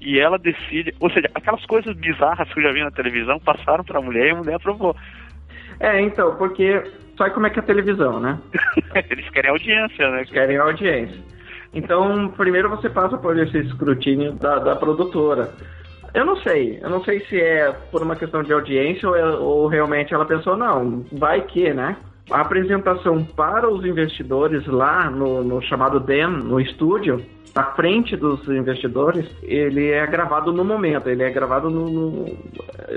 e 0.00 0.18
ela 0.18 0.38
decide, 0.38 0.94
ou 1.00 1.10
seja, 1.10 1.28
aquelas 1.34 1.64
coisas 1.66 1.96
bizarras 1.96 2.52
que 2.52 2.58
eu 2.58 2.62
já 2.62 2.72
vi 2.72 2.82
na 2.82 2.90
televisão 2.90 3.38
passaram 3.38 3.84
para 3.84 3.98
a 3.98 4.02
mulher 4.02 4.26
e 4.26 4.30
a 4.30 4.36
mulher 4.36 4.54
aprovou. 4.54 4.96
É, 5.80 6.00
então, 6.00 6.36
porque 6.36 6.82
sabe 7.16 7.32
como 7.32 7.46
é 7.46 7.50
que 7.50 7.58
é 7.58 7.62
a 7.62 7.66
televisão, 7.66 8.20
né? 8.20 8.38
Eles 9.10 9.28
querem 9.30 9.50
audiência, 9.50 10.10
né? 10.10 10.24
Querem 10.24 10.56
audiência. 10.56 11.18
Então, 11.74 12.28
primeiro 12.36 12.70
você 12.70 12.88
passa 12.88 13.18
por 13.18 13.38
esse 13.38 13.58
escrutínio 13.58 14.32
da, 14.32 14.58
da 14.58 14.76
produtora. 14.76 15.50
Eu 16.14 16.24
não 16.24 16.36
sei. 16.36 16.78
Eu 16.82 16.88
não 16.88 17.04
sei 17.04 17.20
se 17.26 17.38
é 17.38 17.70
por 17.90 18.02
uma 18.02 18.16
questão 18.16 18.42
de 18.42 18.52
audiência 18.52 19.08
ou, 19.08 19.16
é, 19.16 19.24
ou 19.36 19.66
realmente 19.66 20.14
ela 20.14 20.24
pensou, 20.24 20.56
não, 20.56 21.04
vai 21.12 21.42
que, 21.42 21.72
né? 21.74 21.96
A 22.30 22.40
apresentação 22.40 23.22
para 23.22 23.68
os 23.68 23.84
investidores 23.84 24.66
lá 24.66 25.10
no, 25.10 25.44
no 25.44 25.62
chamado 25.62 26.00
DEM, 26.00 26.28
no 26.28 26.58
estúdio, 26.58 27.22
na 27.56 27.64
frente 27.72 28.14
dos 28.14 28.46
investidores, 28.48 29.26
ele 29.42 29.90
é 29.90 30.06
gravado 30.06 30.52
no 30.52 30.62
momento, 30.62 31.08
ele 31.08 31.22
é 31.22 31.30
gravado 31.30 31.70
no, 31.70 31.88
no, 31.88 32.36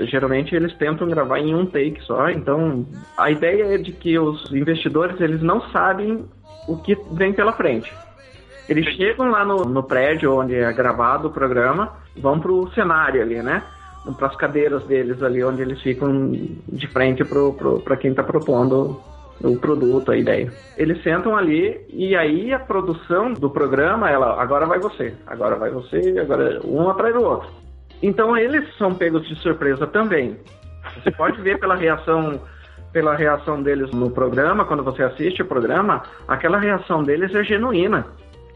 Geralmente 0.02 0.54
eles 0.54 0.76
tentam 0.76 1.08
gravar 1.08 1.38
em 1.38 1.54
um 1.54 1.64
take 1.64 1.98
só, 2.02 2.28
então 2.28 2.86
a 3.16 3.30
ideia 3.30 3.74
é 3.74 3.78
de 3.78 3.90
que 3.90 4.18
os 4.18 4.52
investidores 4.52 5.18
eles 5.18 5.40
não 5.40 5.62
sabem 5.70 6.26
o 6.68 6.76
que 6.76 6.94
vem 7.12 7.32
pela 7.32 7.54
frente. 7.54 7.90
Eles 8.68 8.84
chegam 8.96 9.30
lá 9.30 9.46
no, 9.46 9.64
no 9.64 9.82
prédio 9.82 10.38
onde 10.38 10.54
é 10.54 10.70
gravado 10.74 11.28
o 11.28 11.32
programa, 11.32 11.94
vão 12.18 12.38
pro 12.38 12.70
cenário 12.74 13.22
ali, 13.22 13.42
né? 13.42 13.62
Para 14.18 14.28
as 14.28 14.36
cadeiras 14.36 14.84
deles 14.84 15.22
ali, 15.22 15.42
onde 15.42 15.62
eles 15.62 15.80
ficam 15.80 16.32
de 16.68 16.86
frente 16.88 17.24
para 17.82 17.96
quem 17.96 18.10
está 18.10 18.22
propondo 18.22 19.00
o 19.42 19.56
produto, 19.58 20.12
a 20.12 20.16
ideia. 20.16 20.52
Eles 20.76 21.02
sentam 21.02 21.36
ali 21.36 21.80
e 21.88 22.14
aí 22.16 22.52
a 22.52 22.58
produção 22.58 23.32
do 23.32 23.50
programa, 23.50 24.10
ela 24.10 24.40
agora 24.40 24.66
vai 24.66 24.78
você, 24.78 25.14
agora 25.26 25.56
vai 25.56 25.70
você, 25.70 26.18
agora 26.20 26.60
um 26.64 26.88
atrás 26.88 27.14
do 27.14 27.22
outro. 27.22 27.48
Então 28.02 28.36
eles 28.36 28.66
são 28.76 28.94
pegos 28.94 29.26
de 29.26 29.34
surpresa 29.36 29.86
também. 29.86 30.38
Você 30.94 31.10
pode 31.10 31.40
ver 31.40 31.58
pela 31.58 31.74
reação 31.74 32.40
pela 32.92 33.14
reação 33.14 33.62
deles 33.62 33.90
no 33.92 34.10
programa, 34.10 34.64
quando 34.64 34.82
você 34.82 35.02
assiste 35.04 35.42
o 35.42 35.46
programa, 35.46 36.02
aquela 36.26 36.58
reação 36.58 37.04
deles 37.04 37.32
é 37.34 37.44
genuína. 37.44 38.04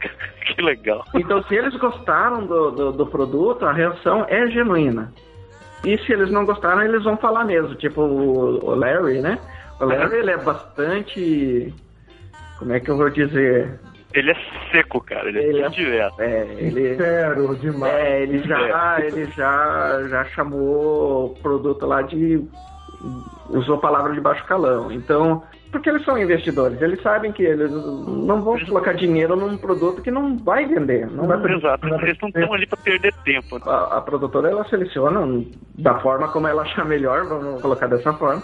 que 0.46 0.60
legal. 0.62 1.04
Então, 1.14 1.42
se 1.44 1.54
eles 1.54 1.74
gostaram 1.76 2.44
do, 2.44 2.70
do, 2.70 2.92
do, 2.92 3.06
produto, 3.06 3.64
a 3.64 3.72
reação 3.72 4.24
é 4.28 4.46
genuína. 4.48 5.12
E 5.84 5.96
se 5.98 6.12
eles 6.12 6.30
não 6.30 6.44
gostaram, 6.44 6.82
eles 6.82 7.04
vão 7.04 7.16
falar 7.16 7.44
mesmo. 7.44 7.74
Tipo 7.74 8.02
o, 8.02 8.74
Larry, 8.74 9.20
né? 9.20 9.38
O 9.80 9.84
Larry, 9.84 10.16
ele 10.16 10.30
é 10.30 10.36
bastante... 10.36 11.74
Como 12.58 12.72
é 12.72 12.80
que 12.80 12.88
eu 12.88 12.96
vou 12.96 13.10
dizer? 13.10 13.78
Ele 14.12 14.30
é 14.30 14.36
seco, 14.70 15.00
cara. 15.00 15.28
Ele, 15.28 15.40
ele 15.40 15.62
é 15.62 15.68
direto. 15.68 16.20
É, 16.20 16.46
ele... 16.58 16.90
Sincero 16.90 17.56
demais. 17.56 17.94
É, 17.94 18.22
ele 18.22 18.38
já, 18.38 19.00
ele 19.00 19.24
já, 19.32 20.02
já 20.08 20.24
chamou 20.26 21.26
o 21.26 21.34
produto 21.42 21.84
lá 21.86 22.02
de... 22.02 22.42
Usou 23.50 23.78
palavra 23.78 24.14
de 24.14 24.20
baixo 24.20 24.44
calão. 24.46 24.90
Então, 24.90 25.42
porque 25.74 25.90
eles 25.90 26.04
são 26.04 26.16
investidores, 26.16 26.80
eles 26.80 27.02
sabem 27.02 27.32
que 27.32 27.42
eles 27.42 27.68
não 27.68 28.40
vão 28.42 28.56
colocar 28.64 28.92
dinheiro 28.92 29.34
num 29.34 29.56
produto 29.56 30.00
que 30.00 30.10
não 30.10 30.38
vai 30.38 30.64
vender. 30.66 31.10
Não 31.10 31.26
vai 31.26 31.36
Exato, 31.52 31.88
não 31.88 32.00
eles 32.00 32.16
não 32.22 32.28
estão 32.28 32.54
ali 32.54 32.64
para 32.64 32.78
perder 32.78 33.12
tempo. 33.24 33.56
A, 33.68 33.98
a, 33.98 34.00
produtora 34.00 34.48
ela 34.48 34.64
seleciona 34.68 35.44
da 35.76 35.98
forma 35.98 36.28
como 36.28 36.46
ela 36.46 36.62
achar 36.62 36.84
melhor, 36.84 37.24
vamos 37.24 37.60
colocar 37.60 37.88
dessa 37.88 38.12
forma. 38.12 38.40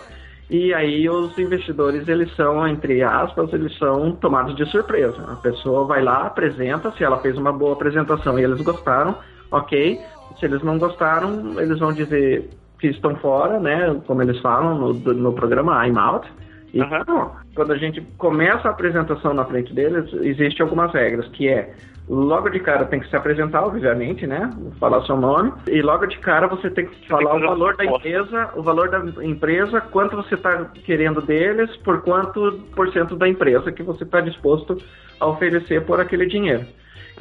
E 0.50 0.74
aí 0.74 1.08
os 1.08 1.38
investidores, 1.38 2.08
eles 2.08 2.34
são, 2.34 2.66
entre 2.66 3.02
aspas, 3.02 3.52
eles 3.52 3.76
são 3.78 4.12
tomados 4.12 4.56
de 4.56 4.66
surpresa. 4.66 5.24
A 5.28 5.36
pessoa 5.36 5.86
vai 5.86 6.02
lá, 6.02 6.26
apresenta, 6.26 6.90
se 6.92 7.04
ela 7.04 7.18
fez 7.18 7.38
uma 7.38 7.52
boa 7.52 7.74
apresentação 7.74 8.36
e 8.38 8.42
eles 8.42 8.60
gostaram, 8.60 9.14
ok. 9.50 10.00
Se 10.38 10.46
eles 10.46 10.62
não 10.62 10.76
gostaram, 10.76 11.60
eles 11.60 11.78
vão 11.78 11.92
dizer 11.92 12.50
que 12.80 12.88
estão 12.88 13.14
fora, 13.16 13.60
né? 13.60 14.00
Como 14.06 14.22
eles 14.22 14.40
falam 14.40 14.76
no, 14.76 14.92
no 14.92 15.32
programa 15.32 15.86
I'm 15.86 15.96
Out 15.96 16.28
e 16.72 16.80
uhum. 16.80 17.30
quando 17.54 17.72
a 17.72 17.76
gente 17.76 18.00
começa 18.16 18.68
a 18.68 18.70
apresentação 18.70 19.34
na 19.34 19.44
frente 19.44 19.74
deles, 19.74 20.12
existe 20.22 20.62
algumas 20.62 20.92
regras, 20.92 21.26
que 21.28 21.48
é 21.48 21.74
logo 22.14 22.48
de 22.48 22.58
cara 22.58 22.84
tem 22.84 22.98
que 22.98 23.08
se 23.08 23.14
apresentar, 23.14 23.62
obviamente, 23.62 24.26
né? 24.26 24.50
Falar 24.80 25.04
seu 25.06 25.16
nome. 25.16 25.52
E 25.68 25.80
logo 25.80 26.06
de 26.06 26.18
cara 26.18 26.48
você 26.48 26.68
tem 26.68 26.86
que 26.86 27.08
falar 27.08 27.36
o 27.36 27.40
valor 27.40 27.76
da 27.76 27.84
empresa, 27.84 28.50
o 28.56 28.62
valor 28.62 28.90
da 28.90 29.24
empresa, 29.24 29.80
quanto 29.80 30.16
você 30.16 30.34
está 30.34 30.64
querendo 30.84 31.22
deles, 31.22 31.74
por 31.78 32.02
quanto 32.02 32.60
por 32.74 32.92
cento 32.92 33.14
da 33.14 33.28
empresa 33.28 33.70
que 33.70 33.82
você 33.82 34.02
está 34.02 34.20
disposto 34.20 34.76
a 35.20 35.26
oferecer 35.26 35.84
por 35.86 36.00
aquele 36.00 36.26
dinheiro. 36.26 36.66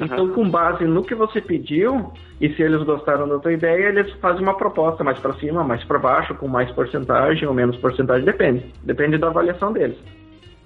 Então, 0.00 0.28
com 0.30 0.48
base 0.48 0.84
no 0.84 1.04
que 1.04 1.14
você 1.14 1.40
pediu, 1.40 2.10
e 2.40 2.48
se 2.54 2.62
eles 2.62 2.82
gostaram 2.82 3.28
da 3.28 3.38
tua 3.38 3.52
ideia, 3.52 3.88
eles 3.88 4.10
fazem 4.14 4.42
uma 4.42 4.56
proposta 4.56 5.04
mais 5.04 5.18
para 5.18 5.34
cima, 5.34 5.62
mais 5.62 5.84
para 5.84 5.98
baixo, 5.98 6.34
com 6.34 6.48
mais 6.48 6.70
porcentagem 6.72 7.46
ou 7.46 7.52
menos 7.52 7.76
porcentagem, 7.76 8.24
depende. 8.24 8.72
Depende 8.82 9.18
da 9.18 9.28
avaliação 9.28 9.72
deles. 9.72 9.98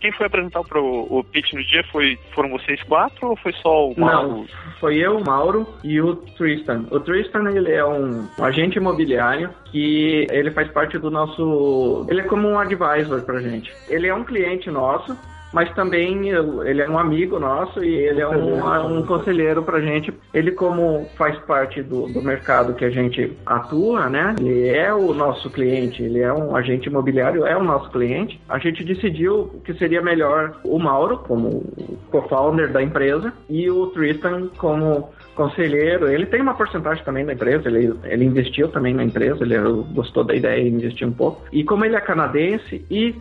Quem 0.05 0.13
foi 0.13 0.27
apresentar 0.27 0.63
pro, 0.65 1.07
o 1.09 1.25
pitch 1.25 1.55
no 1.55 1.65
dia 1.65 1.83
foi, 1.91 2.19
foram 2.35 2.51
vocês 2.51 2.83
quatro 2.83 3.31
ou 3.31 3.37
foi 3.37 3.55
só 3.55 3.89
o 3.89 3.99
Mauro? 3.99 4.29
Não, 4.29 4.47
foi 4.79 4.99
eu, 4.99 5.17
o 5.17 5.25
Mauro 5.25 5.67
e 5.83 5.99
o 5.99 6.15
Tristan. 6.15 6.85
O 6.91 7.01
Tristan, 7.01 7.51
ele 7.51 7.73
é 7.73 7.83
um, 7.83 8.29
um 8.39 8.45
agente 8.45 8.77
imobiliário 8.77 9.49
que 9.73 10.27
ele 10.31 10.51
faz 10.51 10.71
parte 10.71 10.99
do 10.99 11.11
nosso... 11.11 12.05
Ele 12.11 12.21
é 12.21 12.25
como 12.25 12.47
um 12.47 12.59
advisor 12.59 13.23
pra 13.23 13.41
gente. 13.41 13.73
Ele 13.89 14.07
é 14.07 14.15
um 14.15 14.25
cliente 14.25 14.71
nosso, 14.71 15.17
mas 15.55 15.73
também 15.73 16.31
ele 16.65 16.83
é 16.83 16.91
um 16.91 16.99
amigo 16.99 17.39
nosso 17.39 17.83
e 17.83 17.95
ele 17.95 18.21
é 18.21 18.29
um, 18.29 18.99
um 18.99 19.07
conselheiro 19.07 19.63
pra 19.63 19.81
gente. 19.81 20.13
Ele, 20.35 20.51
como 20.51 21.07
faz 21.17 21.39
parte 21.47 21.81
do, 21.81 22.09
do 22.09 22.21
mercado 22.21 22.75
que 22.75 22.85
a 22.85 22.91
gente 22.91 23.33
atua, 23.47 24.09
né? 24.09 24.35
Ele 24.41 24.67
é 24.67 24.93
o 24.93 25.15
nosso 25.15 25.49
cliente, 25.49 26.03
ele 26.03 26.19
é 26.19 26.33
um 26.33 26.57
agente 26.57 26.89
imobiliário, 26.89 27.47
é 27.47 27.57
o 27.57 27.63
nosso 27.63 27.89
cliente. 27.91 28.41
A 28.49 28.59
gente 28.59 28.83
decidiu 28.83 29.63
que 29.65 29.73
seria 29.75 30.03
melhor 30.03 30.57
o 30.65 30.77
Mauro, 30.77 31.19
como 31.19 31.63
co-founder 32.11 32.73
da 32.73 32.83
empresa, 32.83 33.33
e 33.49 33.71
o 33.71 33.87
Tristan 33.89 34.49
como 34.59 35.11
conselheiro. 35.37 36.09
Ele 36.09 36.27
tem 36.27 36.41
uma 36.41 36.55
porcentagem 36.55 37.05
também 37.05 37.25
da 37.25 37.33
empresa, 37.33 37.69
ele, 37.69 37.95
ele 38.03 38.25
investiu 38.25 38.67
também 38.69 38.93
na 38.93 39.05
empresa, 39.05 39.45
ele 39.45 39.55
gostou 39.93 40.25
da 40.25 40.35
ideia 40.35 40.61
e 40.61 40.69
investiu 40.69 41.07
um 41.07 41.13
pouco. 41.13 41.43
E 41.53 41.63
como 41.63 41.85
ele 41.85 41.95
é 41.95 42.01
canadense 42.01 42.85
e 42.91 43.15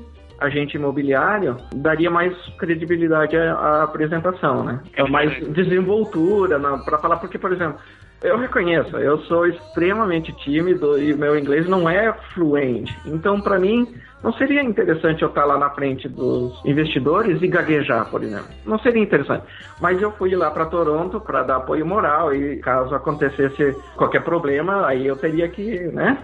agente 0.44 0.78
imobiliário, 0.78 1.58
daria 1.74 2.10
mais 2.10 2.36
credibilidade 2.58 3.36
à, 3.36 3.54
à 3.54 3.84
apresentação, 3.84 4.64
né? 4.64 4.80
É 4.96 5.04
mais 5.04 5.32
desenvoltura 5.54 6.60
para 6.86 6.98
falar, 6.98 7.18
porque, 7.18 7.38
por 7.38 7.52
exemplo, 7.52 7.78
eu 8.24 8.38
reconheço, 8.38 8.98
eu 8.98 9.18
sou 9.24 9.46
extremamente 9.46 10.32
tímido 10.38 10.98
e 10.98 11.14
meu 11.14 11.38
inglês 11.38 11.68
não 11.68 11.90
é 11.90 12.14
fluente. 12.34 12.98
Então, 13.06 13.42
para 13.42 13.60
mim, 13.60 13.94
não 14.24 14.32
seria 14.34 14.64
interessante 14.64 15.22
eu 15.22 15.28
estar 15.28 15.44
lá 15.44 15.58
na 15.58 15.70
frente 15.72 16.08
dos 16.08 16.58
investidores 16.64 17.42
e 17.42 17.48
gaguejar, 17.48 18.10
por 18.10 18.24
exemplo. 18.24 18.48
Não 18.66 18.80
seria 18.80 19.04
interessante. 19.04 19.44
Mas 19.82 20.02
eu 20.02 20.10
fui 20.12 20.34
lá 20.34 20.50
para 20.50 20.66
Toronto 20.68 21.20
para 21.20 21.44
dar 21.44 21.58
apoio 21.58 21.86
moral 21.86 22.34
e 22.34 22.56
caso 22.58 22.96
acontecesse 22.96 23.76
qualquer 23.98 24.24
problema, 24.24 24.88
aí 24.88 25.06
eu 25.06 25.18
teria 25.18 25.50
que, 25.50 25.80
né? 25.88 26.18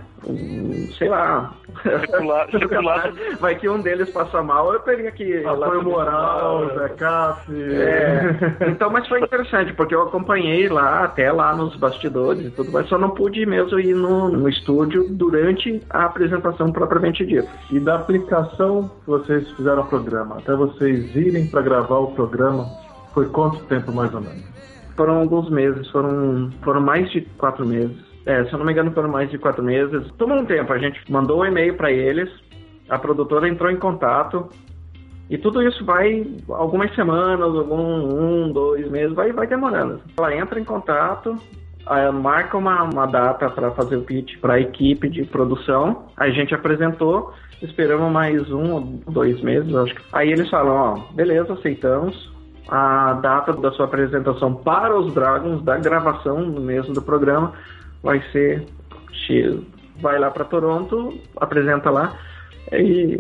Sei 0.98 1.10
lá. 1.10 1.54
Circular, 1.82 2.50
circular. 2.52 3.14
Vai 3.40 3.56
que 3.56 3.70
um 3.70 3.82
deles 3.82 4.10
passa 4.10 4.42
mal, 4.42 4.74
eu 4.74 4.80
teria 4.80 5.12
que. 5.12 5.46
Apoio 5.46 5.84
moral, 5.84 6.68
backup. 6.76 7.42
É. 7.52 8.70
Então, 8.70 8.90
mas 8.90 9.08
foi 9.08 9.22
interessante, 9.22 9.74
porque 9.74 9.96
eu 9.96 10.04
acompanhei 10.04 10.68
lá, 10.68 11.04
até 11.04 11.32
lá 11.32 11.56
nos 11.56 11.76
bastidores 11.76 12.46
e 12.46 12.52
tudo, 12.52 12.72
mas 12.72 12.88
só 12.88 12.98
não 12.98 13.12
pude 13.12 13.46
mesmo 13.46 13.80
ir 13.80 13.96
no, 13.96 14.30
no 14.30 14.50
estúdio 14.50 15.08
durante 15.10 15.82
a 15.90 16.06
apresentação 16.06 16.72
propriamente 16.72 17.26
dita. 17.26 17.50
E 17.72 17.80
da 17.80 17.96
aplicação 17.96 18.90
que 19.04 19.10
vocês 19.10 19.50
fizeram 19.52 19.84
o 19.84 19.88
programa, 19.88 20.38
até 20.38 20.56
vocês 20.56 21.16
irem 21.16 21.48
para 21.48 21.62
gravar 21.62 22.00
o 22.00 22.12
programa, 22.12 22.66
foi 23.14 23.28
quanto 23.28 23.64
tempo 23.66 23.92
mais 23.92 24.14
ou 24.14 24.22
menos? 24.22 24.44
Foram 24.96 25.20
alguns 25.20 25.50
meses, 25.50 25.90
foram, 25.92 26.52
foram 26.62 26.82
mais 26.82 27.10
de 27.12 27.22
quatro 27.38 27.66
meses. 27.66 28.09
É, 28.30 28.46
se 28.46 28.54
eu 28.54 28.60
não 28.60 28.66
me 28.68 28.72
engano, 28.72 28.92
foram 28.92 29.10
mais 29.10 29.28
de 29.32 29.40
quatro 29.40 29.64
meses. 29.64 30.08
Tomou 30.20 30.38
um 30.38 30.46
tempo, 30.46 30.72
a 30.72 30.78
gente 30.78 31.02
mandou 31.12 31.42
um 31.42 31.46
e-mail 31.46 31.74
para 31.74 31.92
eles, 31.92 32.30
a 32.88 32.96
produtora 32.96 33.50
entrou 33.50 33.72
em 33.72 33.76
contato, 33.76 34.48
e 35.28 35.36
tudo 35.36 35.64
isso 35.64 35.84
vai 35.84 36.28
algumas 36.48 36.94
semanas, 36.94 37.56
algum 37.56 38.46
um, 38.46 38.52
dois 38.52 38.88
meses, 38.92 39.16
vai, 39.16 39.32
vai 39.32 39.48
demorando. 39.48 40.00
Ela 40.16 40.36
entra 40.36 40.60
em 40.60 40.64
contato, 40.64 41.36
marca 42.22 42.56
uma, 42.56 42.84
uma 42.84 43.08
data 43.08 43.50
para 43.50 43.72
fazer 43.72 43.96
o 43.96 44.04
pitch 44.04 44.38
para 44.40 44.54
a 44.54 44.60
equipe 44.60 45.10
de 45.10 45.24
produção. 45.24 46.06
A 46.16 46.30
gente 46.30 46.54
apresentou, 46.54 47.34
esperamos 47.64 48.12
mais 48.12 48.48
um 48.52 48.74
ou 48.74 48.82
dois 49.12 49.42
meses, 49.42 49.74
acho 49.74 49.96
que. 49.96 50.02
Aí 50.14 50.32
eles 50.32 50.48
falam, 50.52 50.76
ó, 50.76 51.14
beleza, 51.16 51.54
aceitamos. 51.54 52.32
A 52.68 53.14
data 53.14 53.54
da 53.54 53.72
sua 53.72 53.86
apresentação 53.86 54.54
para 54.54 54.96
os 54.96 55.12
Dragons, 55.16 55.64
da 55.64 55.78
gravação 55.78 56.46
mesmo 56.46 56.94
do 56.94 57.02
programa, 57.02 57.54
vai 58.04 58.22
ser 58.32 58.66
X. 59.12 59.58
Vai 60.02 60.18
lá 60.18 60.32
para 60.32 60.46
Toronto, 60.46 61.20
apresenta 61.38 61.90
lá 61.90 62.18
e 62.72 63.20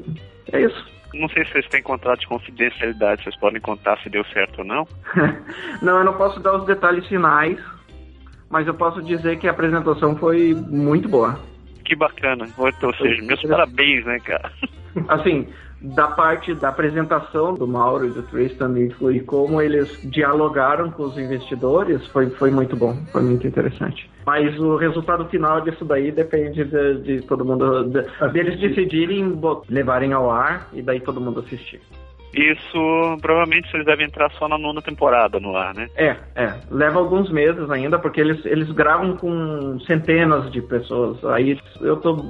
é 0.52 0.62
isso. 0.62 1.00
Não 1.14 1.28
sei 1.30 1.44
se 1.46 1.52
vocês 1.52 1.68
têm 1.70 1.82
contrato 1.82 2.20
de 2.20 2.28
confidencialidade, 2.28 3.24
vocês 3.24 3.36
podem 3.38 3.60
contar 3.60 3.98
se 4.00 4.10
deu 4.10 4.24
certo 4.26 4.60
ou 4.60 4.66
não. 4.66 4.88
não, 5.82 5.98
eu 5.98 6.04
não 6.04 6.14
posso 6.14 6.40
dar 6.40 6.56
os 6.56 6.66
detalhes 6.66 7.08
finais, 7.08 7.60
mas 8.50 8.68
eu 8.68 8.74
posso 8.74 9.02
dizer 9.02 9.40
que 9.40 9.48
a 9.48 9.52
apresentação 9.52 10.16
foi 10.16 10.54
muito 10.54 11.10
boa. 11.10 11.40
Que 11.84 11.96
bacana. 11.96 12.46
Ou 12.58 12.96
seja, 12.96 13.24
meus 13.24 13.42
parabéns, 13.42 14.06
né, 14.06 14.20
cara? 14.20 14.52
Assim, 15.08 15.48
da 15.82 16.08
parte 16.08 16.54
da 16.54 16.70
apresentação 16.70 17.54
do 17.54 17.68
Mauro 17.68 18.06
e 18.06 18.10
do 18.10 18.24
Tristan 18.24 18.74
e, 18.78 18.94
e, 19.16 19.20
como 19.22 19.62
eles 19.62 19.90
dialogaram 20.04 20.92
com 20.92 21.04
os 21.04 21.18
investidores 21.18 22.06
foi, 22.08 22.30
foi 22.32 22.52
muito 22.52 22.76
bom, 22.76 22.96
foi 23.12 23.22
muito 23.22 23.48
interessante. 23.48 24.10
Mas 24.26 24.60
o 24.60 24.76
resultado 24.76 25.26
final 25.30 25.62
disso 25.62 25.86
daí 25.86 26.12
depende 26.12 26.64
de, 26.66 27.02
de 27.02 27.22
todo 27.22 27.46
mundo, 27.46 27.86
de, 27.86 28.04
deles 28.32 28.60
decidirem 28.60 29.40
levarem 29.70 30.14
ao 30.14 30.30
ar 30.30 30.68
e 30.74 30.82
daí 30.82 31.00
todo 31.00 31.22
mundo 31.22 31.40
assistir. 31.40 31.82
Isso 32.34 33.18
provavelmente 33.22 33.74
eles 33.74 33.86
devem 33.86 34.06
entrar 34.06 34.30
só 34.34 34.48
na 34.48 34.58
nona 34.58 34.82
temporada 34.82 35.40
no 35.40 35.56
ar, 35.56 35.74
né? 35.74 35.88
É, 35.96 36.16
é. 36.36 36.54
Leva 36.70 37.00
alguns 37.00 37.32
meses 37.32 37.70
ainda, 37.72 37.98
porque 37.98 38.22
eles, 38.22 38.46
eles 38.46 38.70
gravam 38.72 39.18
com 39.18 39.80
centenas 39.80 40.52
de 40.52 40.62
pessoas. 40.62 41.24
Aí 41.26 41.60
eu 41.82 41.98
tô 41.98 42.24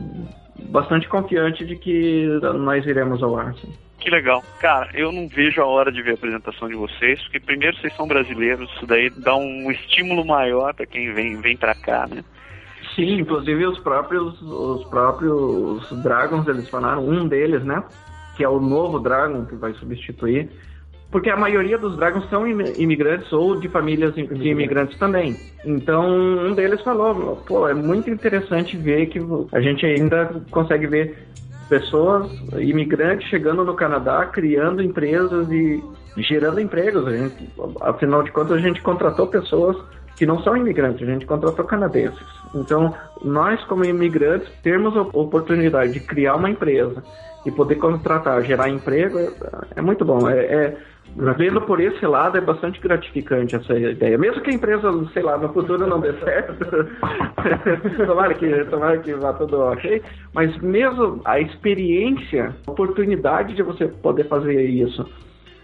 bastante 0.66 1.08
confiante 1.08 1.66
de 1.66 1.76
que 1.76 2.28
nós 2.56 2.86
iremos 2.86 3.22
ao 3.24 3.38
ar. 3.38 3.54
Sim. 3.56 3.74
Que 4.00 4.10
legal. 4.10 4.42
Cara, 4.60 4.90
eu 4.94 5.12
não 5.12 5.28
vejo 5.28 5.62
a 5.62 5.66
hora 5.66 5.92
de 5.92 6.02
ver 6.02 6.12
a 6.12 6.14
apresentação 6.14 6.70
de 6.70 6.76
vocês, 6.76 7.22
porque 7.24 7.40
primeiro 7.40 7.76
vocês 7.78 7.94
são 7.96 8.08
brasileiros, 8.08 8.70
isso 8.76 8.88
daí 8.88 9.10
dá 9.10 9.36
um 9.36 9.70
estímulo 9.72 10.26
maior 10.26 10.74
para 10.74 10.86
quem 10.86 11.14
vem, 11.14 11.42
vem 11.42 11.58
pra 11.58 11.76
cá, 11.76 12.08
né? 12.08 12.24
Sim, 12.96 13.20
inclusive 13.20 13.66
os 13.66 13.78
próprios, 13.80 14.42
os 14.42 14.86
próprios 14.86 15.92
Dragons, 16.02 16.48
eles 16.48 16.70
falaram, 16.70 17.08
um 17.08 17.28
deles, 17.28 17.64
né? 17.64 17.84
Que 18.38 18.44
é 18.44 18.50
o 18.50 18.60
novo 18.60 19.00
Dragon 19.00 19.46
que 19.46 19.56
vai 19.56 19.74
substituir. 19.74 20.50
Porque 21.12 21.30
a 21.30 21.36
maioria 21.36 21.78
dos 21.78 21.96
Dragons 21.98 22.30
são 22.30 22.48
imigrantes 22.48 23.32
ou 23.34 23.60
de 23.60 23.68
famílias 23.68 24.14
de 24.14 24.48
imigrantes 24.48 24.98
também. 25.00 25.36
Então, 25.66 26.08
um 26.08 26.54
deles 26.54 26.82
falou, 26.82 27.38
pô, 27.48 27.68
é 27.68 27.74
muito 27.74 28.10
interessante 28.10 28.78
ver 28.78 29.08
que 29.08 29.20
a 29.52 29.60
gente 29.60 29.86
ainda 29.86 30.42
consegue 30.52 30.86
ver 30.86 31.18
pessoas 31.68 32.32
imigrantes 32.60 33.28
chegando 33.28 33.64
no 33.64 33.76
Canadá, 33.76 34.26
criando 34.26 34.84
empresas 34.84 35.50
e 35.52 35.82
gerando 36.18 36.60
empregos. 36.60 37.08
A 37.08 37.18
gente, 37.18 37.50
afinal 37.82 38.24
de 38.24 38.32
contas, 38.32 38.58
a 38.58 38.60
gente 38.60 38.82
contratou 38.82 39.28
pessoas 39.28 39.78
que 40.16 40.26
não 40.26 40.44
são 40.44 40.58
imigrantes, 40.58 41.08
a 41.08 41.12
gente 41.12 41.26
contratou 41.26 41.64
canadenses. 41.64 42.28
Então, 42.54 42.94
nós 43.24 43.64
como 43.66 43.86
imigrantes, 43.86 44.50
termos 44.62 44.96
a 44.98 45.02
oportunidade 45.02 45.94
de 45.94 46.02
criar 46.02 46.36
uma 46.36 46.50
empresa 46.50 47.02
e 47.46 47.52
poder 47.52 47.76
contratar, 47.76 48.42
gerar 48.44 48.70
emprego, 48.70 49.20
é, 49.20 49.30
é 49.78 49.82
muito 49.82 50.04
bom. 50.04 50.30
É, 50.30 50.40
é, 50.40 50.78
Vendo 51.38 51.62
por 51.62 51.80
esse 51.82 52.06
lado 52.06 52.38
é 52.38 52.42
bastante 52.42 52.80
gratificante 52.80 53.56
essa 53.56 53.74
ideia. 53.74 54.18
Mesmo 54.18 54.42
que 54.42 54.52
a 54.52 54.54
empresa, 54.54 54.92
sei 55.12 55.24
lá, 55.24 55.38
no 55.38 55.52
futuro 55.52 55.88
não 55.88 56.00
dê 56.00 56.14
certo, 56.14 56.54
tomara, 58.06 58.34
que, 58.36 58.66
tomara 58.66 58.98
que 59.00 59.14
vá 59.16 59.34
tudo 59.34 59.60
ok, 59.60 60.02
mas 60.34 60.56
mesmo 60.62 61.20
a 61.26 61.40
experiência, 61.40 62.56
a 62.66 62.72
oportunidade 62.72 63.56
de 63.56 63.64
você 63.64 63.88
poder 63.88 64.26
fazer 64.26 64.62
isso 64.64 65.06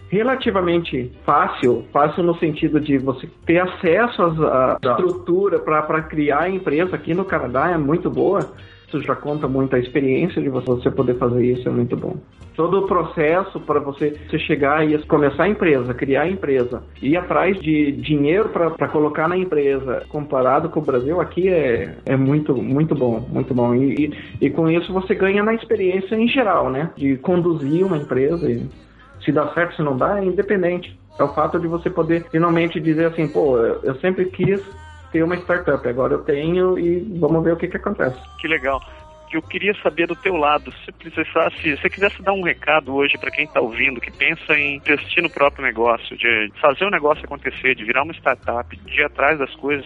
relativamente 0.10 1.12
fácil, 1.26 1.86
fácil 1.92 2.24
no 2.24 2.36
sentido 2.38 2.80
de 2.80 2.98
você 2.98 3.28
ter 3.46 3.60
acesso 3.60 4.24
à 4.24 4.78
estrutura 4.82 5.60
para 5.60 6.02
criar 6.04 6.44
a 6.44 6.50
empresa 6.50 6.96
aqui 6.96 7.14
no 7.14 7.26
Canadá 7.26 7.72
é 7.72 7.78
muito 7.78 8.10
boa 8.10 8.52
isso 8.88 9.02
já 9.02 9.15
conta 9.15 9.48
muito 9.48 9.76
a 9.76 9.80
experiência 9.80 10.41
de 10.41 10.50
você 10.50 10.91
poder 10.91 11.15
fazer 11.17 11.43
isso, 11.43 11.67
é 11.67 11.71
muito 11.71 11.95
bom. 11.98 12.15
Todo 12.56 12.80
o 12.80 12.88
processo 12.88 13.60
para 13.60 13.80
você, 13.80 14.17
você 14.30 14.39
chegar 14.39 14.88
e 14.88 14.98
começar 15.06 15.43
a 15.43 15.50
empresa, 15.50 15.93
criar 15.93 16.21
a 16.21 16.30
empresa, 16.30 16.84
ir 17.02 17.17
atrás 17.17 17.60
de 17.60 17.91
dinheiro 17.91 18.50
para 18.50 18.88
colocar 18.88 19.28
na 19.28 19.38
empresa, 19.38 20.04
comparado 20.08 20.69
com 20.69 20.80
o 20.80 20.84
Brasil, 20.84 21.19
aqui 21.19 21.50
é, 21.50 21.95
é 22.06 22.15
muito, 22.15 22.56
muito 22.56 22.95
bom, 22.95 23.26
muito 23.30 23.54
bom. 23.54 23.76
E, 23.76 24.06
e, 24.06 24.45
e 24.45 24.50
com 24.50 24.69
isso 24.69 24.93
você 24.93 25.13
ganha 25.13 25.43
na 25.43 25.54
experiência 25.54 26.15
em 26.15 26.28
geral, 26.28 26.69
né? 26.69 26.91
De 26.95 27.17
conduzir 27.17 27.86
uma 27.86 27.98
empresa 27.98 28.50
e 28.50 28.65
se 29.24 29.32
dá 29.32 29.52
certo, 29.54 29.76
se 29.76 29.82
não 29.82 29.98
dá, 29.98 30.19
é 30.21 30.26
independente. 30.26 30.98
É 31.19 31.24
o 31.24 31.34
fato 31.34 31.60
de 31.60 31.67
você 31.67 31.89
poder 31.89 32.26
finalmente 32.30 32.80
dizer 32.80 33.06
assim, 33.06 33.28
pô, 33.28 33.58
eu 33.58 33.95
sempre 33.95 34.26
quis 34.26 34.62
ter 35.12 35.24
uma 35.24 35.36
startup, 35.38 35.88
agora 35.88 36.13
eu 36.13 36.24
tenho 36.24 36.78
e 36.78 37.00
vamos 37.20 37.44
ver 37.44 37.54
o 37.54 37.58
que, 37.58 37.68
que 37.68 37.78
acontece. 37.78 38.18
Que 38.39 38.48
legal. 38.48 38.82
Eu 39.32 39.41
queria 39.41 39.74
saber 39.82 40.08
do 40.08 40.15
teu 40.15 40.36
lado, 40.36 40.72
se 40.86 40.91
precisasse, 40.94 41.60
se 41.62 41.76
você 41.76 41.89
quisesse 41.89 42.22
dar 42.22 42.32
um 42.32 42.44
recado 42.44 42.96
hoje 42.96 43.18
para 43.18 43.32
quem 43.32 43.46
está 43.46 43.60
ouvindo, 43.60 44.00
que 44.00 44.12
pensa 44.12 44.54
em 44.54 44.78
investir 44.78 45.22
no 45.22 45.30
próprio 45.30 45.65
negócio, 45.65 46.15
de 46.18 46.52
fazer 46.62 46.86
o 46.86 46.89
negócio 46.89 47.26
acontecer, 47.26 47.76
de 47.76 47.84
virar 47.84 48.04
uma 48.04 48.13
startup, 48.13 48.76
de 48.78 49.02
ir 49.02 49.04
atrás 49.04 49.38
das 49.38 49.54
coisas, 49.56 49.86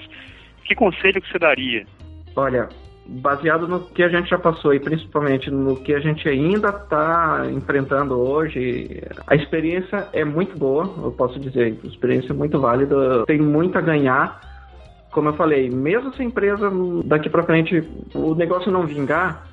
que 0.65 0.75
conselho 0.75 1.19
que 1.19 1.31
você 1.31 1.39
daria? 1.39 1.85
Olha, 2.35 2.69
baseado 3.09 3.67
no 3.67 3.79
que 3.79 4.03
a 4.03 4.09
gente 4.09 4.29
já 4.29 4.37
passou 4.37 4.73
e 4.73 4.79
principalmente 4.79 5.49
no 5.49 5.75
que 5.77 5.93
a 5.93 5.99
gente 5.99 6.29
ainda 6.29 6.69
está 6.69 7.47
enfrentando 7.51 8.19
hoje, 8.19 9.01
a 9.25 9.35
experiência 9.35 10.07
é 10.13 10.23
muito 10.23 10.57
boa, 10.57 10.83
eu 11.03 11.11
posso 11.11 11.39
dizer, 11.39 11.77
a 11.83 11.87
experiência 11.87 12.31
é 12.31 12.35
muito 12.35 12.59
válida, 12.59 13.25
tem 13.25 13.39
muito 13.39 13.77
a 13.77 13.81
ganhar. 13.81 14.48
Como 15.11 15.29
eu 15.29 15.33
falei, 15.33 15.69
mesmo 15.69 16.13
se 16.13 16.21
a 16.21 16.25
empresa 16.25 16.71
daqui 17.05 17.29
para 17.29 17.43
frente 17.43 17.83
o 18.13 18.35
negócio 18.35 18.71
não 18.71 18.85
vingar, 18.85 19.47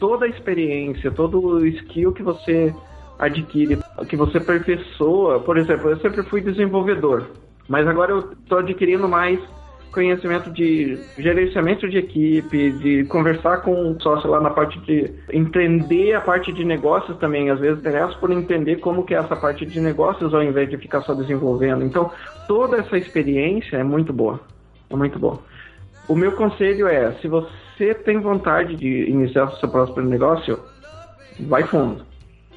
toda 0.00 0.26
a 0.26 0.28
experiência, 0.28 1.10
todo 1.10 1.40
o 1.40 1.66
skill 1.66 2.12
que 2.12 2.22
você 2.22 2.74
adquire, 3.18 3.78
que 4.08 4.16
você 4.16 4.38
aperfeiçoa, 4.38 5.40
por 5.40 5.56
exemplo, 5.56 5.90
eu 5.90 5.98
sempre 5.98 6.22
fui 6.24 6.40
desenvolvedor, 6.40 7.26
mas 7.68 7.86
agora 7.86 8.12
eu 8.12 8.18
estou 8.18 8.58
adquirindo 8.58 9.08
mais 9.08 9.40
conhecimento 9.92 10.50
de 10.50 10.98
gerenciamento 11.18 11.88
de 11.88 11.98
equipe, 11.98 12.70
de 12.72 13.04
conversar 13.04 13.62
com 13.62 13.92
o 13.92 14.00
sócio 14.00 14.30
lá 14.30 14.40
na 14.40 14.50
parte 14.50 14.78
de 14.80 15.10
entender 15.32 16.14
a 16.14 16.20
parte 16.20 16.52
de 16.52 16.64
negócios 16.64 17.16
também, 17.18 17.50
às 17.50 17.58
vezes 17.58 17.80
interessa 17.80 18.16
por 18.18 18.30
entender 18.30 18.76
como 18.76 19.04
que 19.04 19.14
é 19.14 19.18
essa 19.18 19.34
parte 19.34 19.64
de 19.64 19.80
negócios 19.80 20.32
ao 20.34 20.42
invés 20.42 20.68
de 20.68 20.76
ficar 20.76 21.02
só 21.02 21.14
desenvolvendo. 21.14 21.84
Então, 21.84 22.10
toda 22.46 22.76
essa 22.76 22.96
experiência 22.96 23.76
é 23.76 23.82
muito 23.82 24.12
boa. 24.12 24.40
É 24.90 24.96
muito 24.96 25.18
boa. 25.18 25.38
O 26.08 26.14
meu 26.14 26.32
conselho 26.32 26.86
é, 26.86 27.12
se 27.20 27.28
você 27.28 27.94
tem 27.94 28.18
vontade 28.20 28.76
de 28.76 29.10
iniciar 29.10 29.44
o 29.44 29.56
seu 29.56 29.68
próprio 29.68 30.04
negócio, 30.04 30.58
vai 31.40 31.62
fundo. 31.64 32.06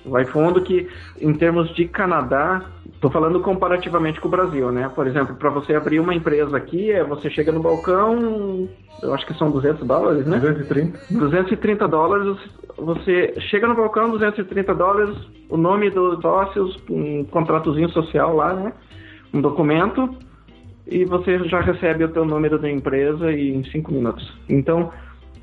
Vai 0.05 0.25
fundo 0.25 0.61
que, 0.61 0.87
em 1.19 1.33
termos 1.33 1.73
de 1.75 1.87
Canadá, 1.87 2.65
estou 2.93 3.11
falando 3.11 3.39
comparativamente 3.41 4.19
com 4.19 4.27
o 4.27 4.31
Brasil, 4.31 4.71
né? 4.71 4.89
Por 4.95 5.05
exemplo, 5.05 5.35
para 5.35 5.49
você 5.49 5.75
abrir 5.75 5.99
uma 5.99 6.15
empresa 6.15 6.57
aqui, 6.57 6.91
é 6.91 7.03
você 7.03 7.29
chega 7.29 7.51
no 7.51 7.61
balcão, 7.61 8.67
eu 9.03 9.13
acho 9.13 9.27
que 9.27 9.33
são 9.35 9.51
200 9.51 9.85
dólares, 9.85 10.25
né? 10.25 10.39
230. 10.39 10.99
230 11.11 11.87
dólares, 11.87 12.37
você 12.77 13.33
chega 13.41 13.67
no 13.67 13.75
balcão, 13.75 14.09
230 14.09 14.73
dólares, 14.73 15.15
o 15.49 15.57
nome 15.57 15.91
dos 15.91 16.19
sócios, 16.19 16.77
um 16.89 17.23
contratozinho 17.25 17.89
social 17.89 18.35
lá, 18.35 18.53
né? 18.53 18.73
Um 19.31 19.39
documento, 19.39 20.09
e 20.87 21.05
você 21.05 21.39
já 21.47 21.61
recebe 21.61 22.03
o 22.03 22.09
teu 22.09 22.25
número 22.25 22.59
da 22.59 22.69
empresa 22.69 23.31
em 23.31 23.63
5 23.63 23.91
minutos. 23.91 24.33
Então, 24.49 24.91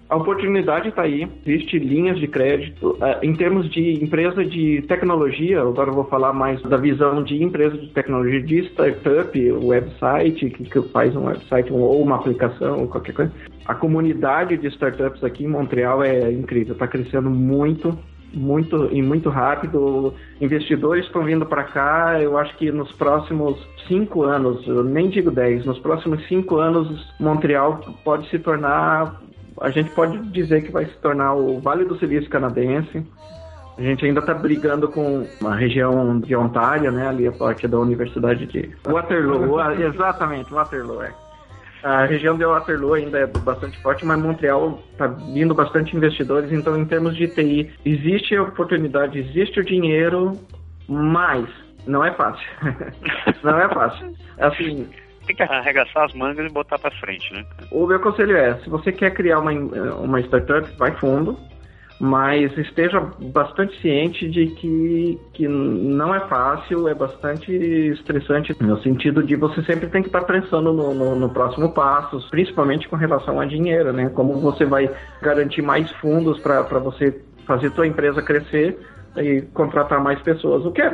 a 0.08 0.16
oportunidade 0.16 0.88
está 0.88 1.02
aí, 1.02 1.28
existe 1.44 1.78
linhas 1.78 2.18
de 2.18 2.26
crédito. 2.26 2.92
Uh, 2.92 3.22
em 3.22 3.34
termos 3.34 3.68
de 3.70 4.02
empresa 4.02 4.42
de 4.42 4.80
tecnologia, 4.88 5.60
agora 5.60 5.90
eu 5.90 5.94
vou 5.94 6.04
falar 6.04 6.32
mais 6.32 6.62
da 6.62 6.78
visão 6.78 7.22
de 7.22 7.42
empresa 7.42 7.76
de 7.76 7.88
tecnologia, 7.88 8.40
de 8.40 8.58
startup, 8.70 9.52
website, 9.52 10.48
que, 10.48 10.82
faz 10.88 11.14
um 11.14 11.26
website 11.26 11.70
ou 11.70 12.00
uma 12.02 12.16
aplicação, 12.16 12.86
qualquer 12.86 13.12
coisa. 13.12 13.32
A 13.66 13.74
comunidade 13.74 14.56
de 14.56 14.68
startups 14.68 15.22
aqui 15.22 15.44
em 15.44 15.48
Montreal 15.48 16.02
é 16.02 16.32
incrível, 16.32 16.72
está 16.72 16.88
crescendo 16.88 17.28
muito, 17.28 17.98
muito 18.32 18.88
e 18.92 19.02
muito 19.02 19.28
rápido. 19.28 20.14
Investidores 20.40 21.06
estão 21.06 21.24
vindo 21.24 21.46
para 21.46 21.64
cá. 21.64 22.20
Eu 22.20 22.38
acho 22.38 22.56
que 22.56 22.70
nos 22.70 22.90
próximos 22.92 23.58
cinco 23.86 24.22
anos, 24.22 24.66
eu 24.66 24.84
nem 24.84 25.08
digo 25.08 25.30
dez, 25.30 25.64
nos 25.64 25.78
próximos 25.78 26.26
cinco 26.28 26.56
anos, 26.56 27.06
Montreal 27.18 27.80
pode 28.04 28.28
se 28.28 28.38
tornar 28.38 29.20
a 29.60 29.70
gente 29.70 29.90
pode 29.90 30.18
dizer 30.30 30.62
que 30.62 30.70
vai 30.70 30.84
se 30.84 30.96
tornar 30.98 31.34
o 31.34 31.60
Vale 31.60 31.84
do 31.84 31.98
Silício 31.98 32.30
canadense. 32.30 33.04
A 33.76 33.82
gente 33.82 34.04
ainda 34.04 34.20
está 34.20 34.34
brigando 34.34 34.88
com 34.88 35.26
uma 35.40 35.54
região 35.54 36.18
de 36.18 36.34
Ontário, 36.34 36.90
né? 36.90 37.08
Ali 37.08 37.28
a 37.28 37.32
parte 37.32 37.68
da 37.68 37.78
Universidade 37.78 38.46
de 38.46 38.74
Waterloo. 38.84 39.60
exatamente, 39.80 40.52
Waterloo, 40.52 41.02
é. 41.02 41.12
A 41.82 42.04
região 42.04 42.36
de 42.36 42.44
Waterloo 42.44 42.94
ainda 42.94 43.18
é 43.20 43.26
bastante 43.26 43.80
forte, 43.82 44.04
mas 44.04 44.20
Montreal 44.20 44.82
está 44.92 45.06
vindo 45.06 45.54
bastante 45.54 45.96
investidores, 45.96 46.50
então 46.52 46.76
em 46.76 46.84
termos 46.84 47.16
de 47.16 47.28
TI, 47.28 47.70
existe 47.84 48.34
a 48.36 48.42
oportunidade, 48.42 49.18
existe 49.18 49.60
o 49.60 49.64
dinheiro, 49.64 50.32
mas 50.88 51.48
não 51.86 52.04
é 52.04 52.12
fácil. 52.12 52.46
não 53.44 53.60
é 53.60 53.68
fácil. 53.68 54.12
Assim, 54.38 54.88
tem 55.26 55.36
que 55.36 55.42
arregaçar 55.42 56.04
as 56.04 56.14
mangas 56.14 56.50
e 56.50 56.52
botar 56.52 56.78
para 56.78 56.90
frente, 56.98 57.32
né? 57.32 57.44
O 57.70 57.86
meu 57.86 58.00
conselho 58.00 58.36
é, 58.36 58.54
se 58.58 58.68
você 58.68 58.90
quer 58.90 59.12
criar 59.12 59.38
uma, 59.38 59.52
uma 59.52 60.20
startup, 60.20 60.68
vai 60.76 60.92
fundo, 60.96 61.38
mas 62.00 62.56
esteja 62.56 63.00
bastante 63.18 63.80
ciente 63.80 64.28
de 64.28 64.46
que, 64.48 65.18
que 65.32 65.48
não 65.48 66.14
é 66.14 66.20
fácil, 66.28 66.86
é 66.88 66.94
bastante 66.94 67.52
estressante, 67.52 68.54
no 68.60 68.80
sentido 68.82 69.22
de 69.22 69.34
você 69.34 69.62
sempre 69.64 69.88
tem 69.88 70.02
que 70.02 70.08
estar 70.08 70.22
pensando 70.22 70.72
no, 70.72 70.94
no, 70.94 71.16
no, 71.16 71.28
próximo 71.28 71.72
passo, 71.72 72.24
principalmente 72.30 72.88
com 72.88 72.96
relação 72.96 73.40
a 73.40 73.44
dinheiro, 73.44 73.92
né? 73.92 74.10
Como 74.10 74.34
você 74.34 74.64
vai 74.64 74.88
garantir 75.20 75.62
mais 75.62 75.90
fundos 75.92 76.38
para 76.38 76.62
você 76.78 77.20
fazer 77.46 77.70
sua 77.72 77.86
empresa 77.86 78.22
crescer 78.22 78.78
e 79.16 79.42
contratar 79.52 80.00
mais 80.00 80.20
pessoas, 80.20 80.64
o 80.64 80.70
que 80.70 80.82
é, 80.82 80.92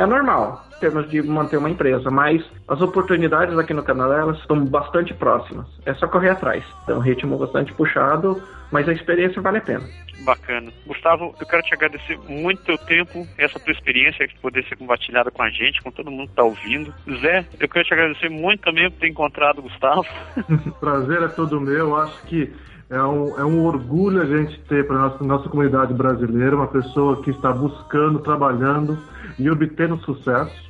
é 0.00 0.06
normal 0.06 0.64
termos 0.80 1.08
de 1.10 1.22
manter 1.22 1.58
uma 1.58 1.68
empresa, 1.68 2.10
mas 2.10 2.42
as 2.66 2.80
oportunidades 2.80 3.56
aqui 3.58 3.74
no 3.74 3.82
Canadá 3.82 4.16
elas 4.20 4.38
estão 4.38 4.64
bastante 4.64 5.12
próximas. 5.12 5.66
É 5.84 5.92
só 5.92 6.08
correr 6.08 6.30
atrás. 6.30 6.64
Então, 6.82 6.96
um 6.96 7.00
ritmo 7.00 7.36
bastante 7.36 7.70
puxado, 7.74 8.42
mas 8.72 8.88
a 8.88 8.92
experiência 8.94 9.42
vale 9.42 9.58
a 9.58 9.60
pena. 9.60 9.86
Bacana. 10.20 10.72
Gustavo, 10.86 11.34
eu 11.38 11.46
quero 11.46 11.62
te 11.62 11.74
agradecer 11.74 12.18
muito 12.26 12.62
teu 12.62 12.78
tempo, 12.78 13.26
essa 13.36 13.60
tua 13.60 13.72
experiência 13.72 14.26
que 14.26 14.38
poder 14.38 14.64
ser 14.64 14.76
compartilhada 14.76 15.30
com 15.30 15.42
a 15.42 15.50
gente, 15.50 15.82
com 15.82 15.90
todo 15.90 16.10
mundo 16.10 16.28
que 16.28 16.32
está 16.32 16.44
ouvindo. 16.44 16.94
Zé, 17.20 17.44
eu 17.58 17.68
quero 17.68 17.84
te 17.84 17.92
agradecer 17.92 18.30
muito 18.30 18.62
também 18.62 18.90
por 18.90 19.00
ter 19.00 19.08
encontrado 19.08 19.58
o 19.58 19.62
Gustavo. 19.62 20.06
Prazer 20.80 21.22
é 21.22 21.28
todo 21.28 21.60
meu. 21.60 21.90
Eu 21.90 21.96
acho 21.96 22.22
que 22.22 22.50
é 22.90 23.02
um, 23.02 23.38
é 23.38 23.44
um 23.44 23.64
orgulho 23.64 24.20
a 24.20 24.26
gente 24.26 24.60
ter 24.68 24.84
para 24.84 24.98
nossa 24.98 25.24
nossa 25.24 25.48
comunidade 25.48 25.94
brasileira 25.94 26.56
uma 26.56 26.66
pessoa 26.66 27.22
que 27.22 27.30
está 27.30 27.52
buscando, 27.52 28.18
trabalhando 28.18 28.98
e 29.38 29.48
obtendo 29.48 29.96
sucesso. 29.98 30.68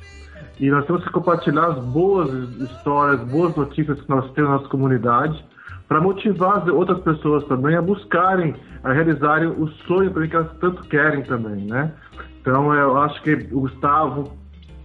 E 0.59 0.69
nós 0.69 0.85
temos 0.85 1.03
que 1.03 1.09
compartilhar 1.09 1.65
as 1.65 1.83
boas 1.85 2.29
histórias, 2.59 3.19
boas 3.27 3.55
notícias 3.55 3.99
que 3.99 4.09
nós 4.09 4.31
temos 4.33 4.51
na 4.51 4.57
nossa 4.57 4.69
comunidade, 4.69 5.43
para 5.87 5.99
motivar 5.99 6.59
as 6.59 6.67
outras 6.67 6.99
pessoas 6.99 7.43
também 7.45 7.75
a 7.75 7.81
buscarem, 7.81 8.55
a 8.83 8.93
realizarem 8.93 9.47
o 9.47 9.67
sonho 9.87 10.13
que 10.13 10.35
elas 10.35 10.51
tanto 10.59 10.83
querem 10.83 11.23
também, 11.23 11.65
né? 11.65 11.91
Então 12.39 12.71
eu 12.73 12.97
acho 13.01 13.19
que 13.23 13.33
o 13.51 13.61
Gustavo, 13.61 14.31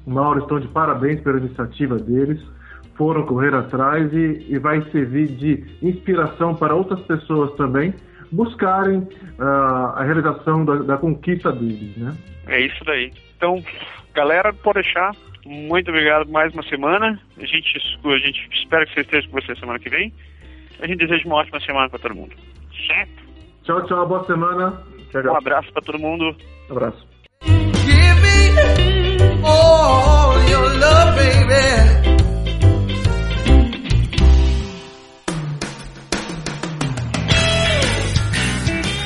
o 0.07 0.11
Mauro 0.11 0.41
estão 0.41 0.59
de 0.59 0.69
parabéns 0.69 1.21
pela 1.21 1.37
iniciativa 1.37 1.97
deles, 1.97 2.41
foram 2.97 3.25
correr 3.27 3.55
atrás 3.55 4.13
e, 4.13 4.47
e 4.49 4.59
vai 4.59 4.83
servir 4.91 5.29
de 5.29 5.65
inspiração 5.83 6.55
para 6.55 6.75
outras 6.75 7.01
pessoas 7.03 7.55
também 7.57 7.95
buscarem 8.33 8.99
uh, 8.99 9.95
a 9.95 10.03
realização 10.03 10.65
da, 10.65 10.77
da 10.77 10.97
conquista 10.97 11.53
deles, 11.53 11.97
né? 11.97 12.17
É 12.47 12.61
isso 12.61 12.85
daí. 12.85 13.13
Então, 13.37 13.63
galera, 14.15 14.53
pode 14.53 14.83
deixar 14.83 15.13
muito 15.47 15.91
obrigado 15.91 16.25
por 16.25 16.33
mais 16.33 16.53
uma 16.53 16.63
semana. 16.65 17.21
A 17.39 17.47
gente, 17.47 17.79
a 18.05 18.19
gente 18.19 18.49
espera 18.53 18.85
que 18.85 18.95
você 18.95 19.01
esteja 19.01 19.29
com 19.29 19.41
você 19.41 19.55
semana 19.55 19.79
que 19.79 19.89
vem. 19.89 20.13
A 20.81 20.87
gente 20.87 20.99
deseja 20.99 21.25
uma 21.25 21.37
ótima 21.37 21.61
semana 21.61 21.89
para 21.89 22.01
todo 22.01 22.15
mundo. 22.15 22.35
Certo? 22.87 23.25
Tchau, 23.63 23.87
tchau. 23.87 24.07
Boa 24.07 24.25
semana. 24.25 24.83
Tchau, 25.11 25.23
tchau. 25.23 25.33
Um 25.33 25.37
abraço 25.37 25.73
para 25.73 25.83
todo 25.83 25.99
mundo. 25.99 26.37
Um 26.69 26.73
abraço. 26.73 27.07
Give 27.43 28.21
me 28.23 29.43
all 29.45 30.35
your 30.49 30.69
love, 30.79 31.17
baby. 31.17 32.06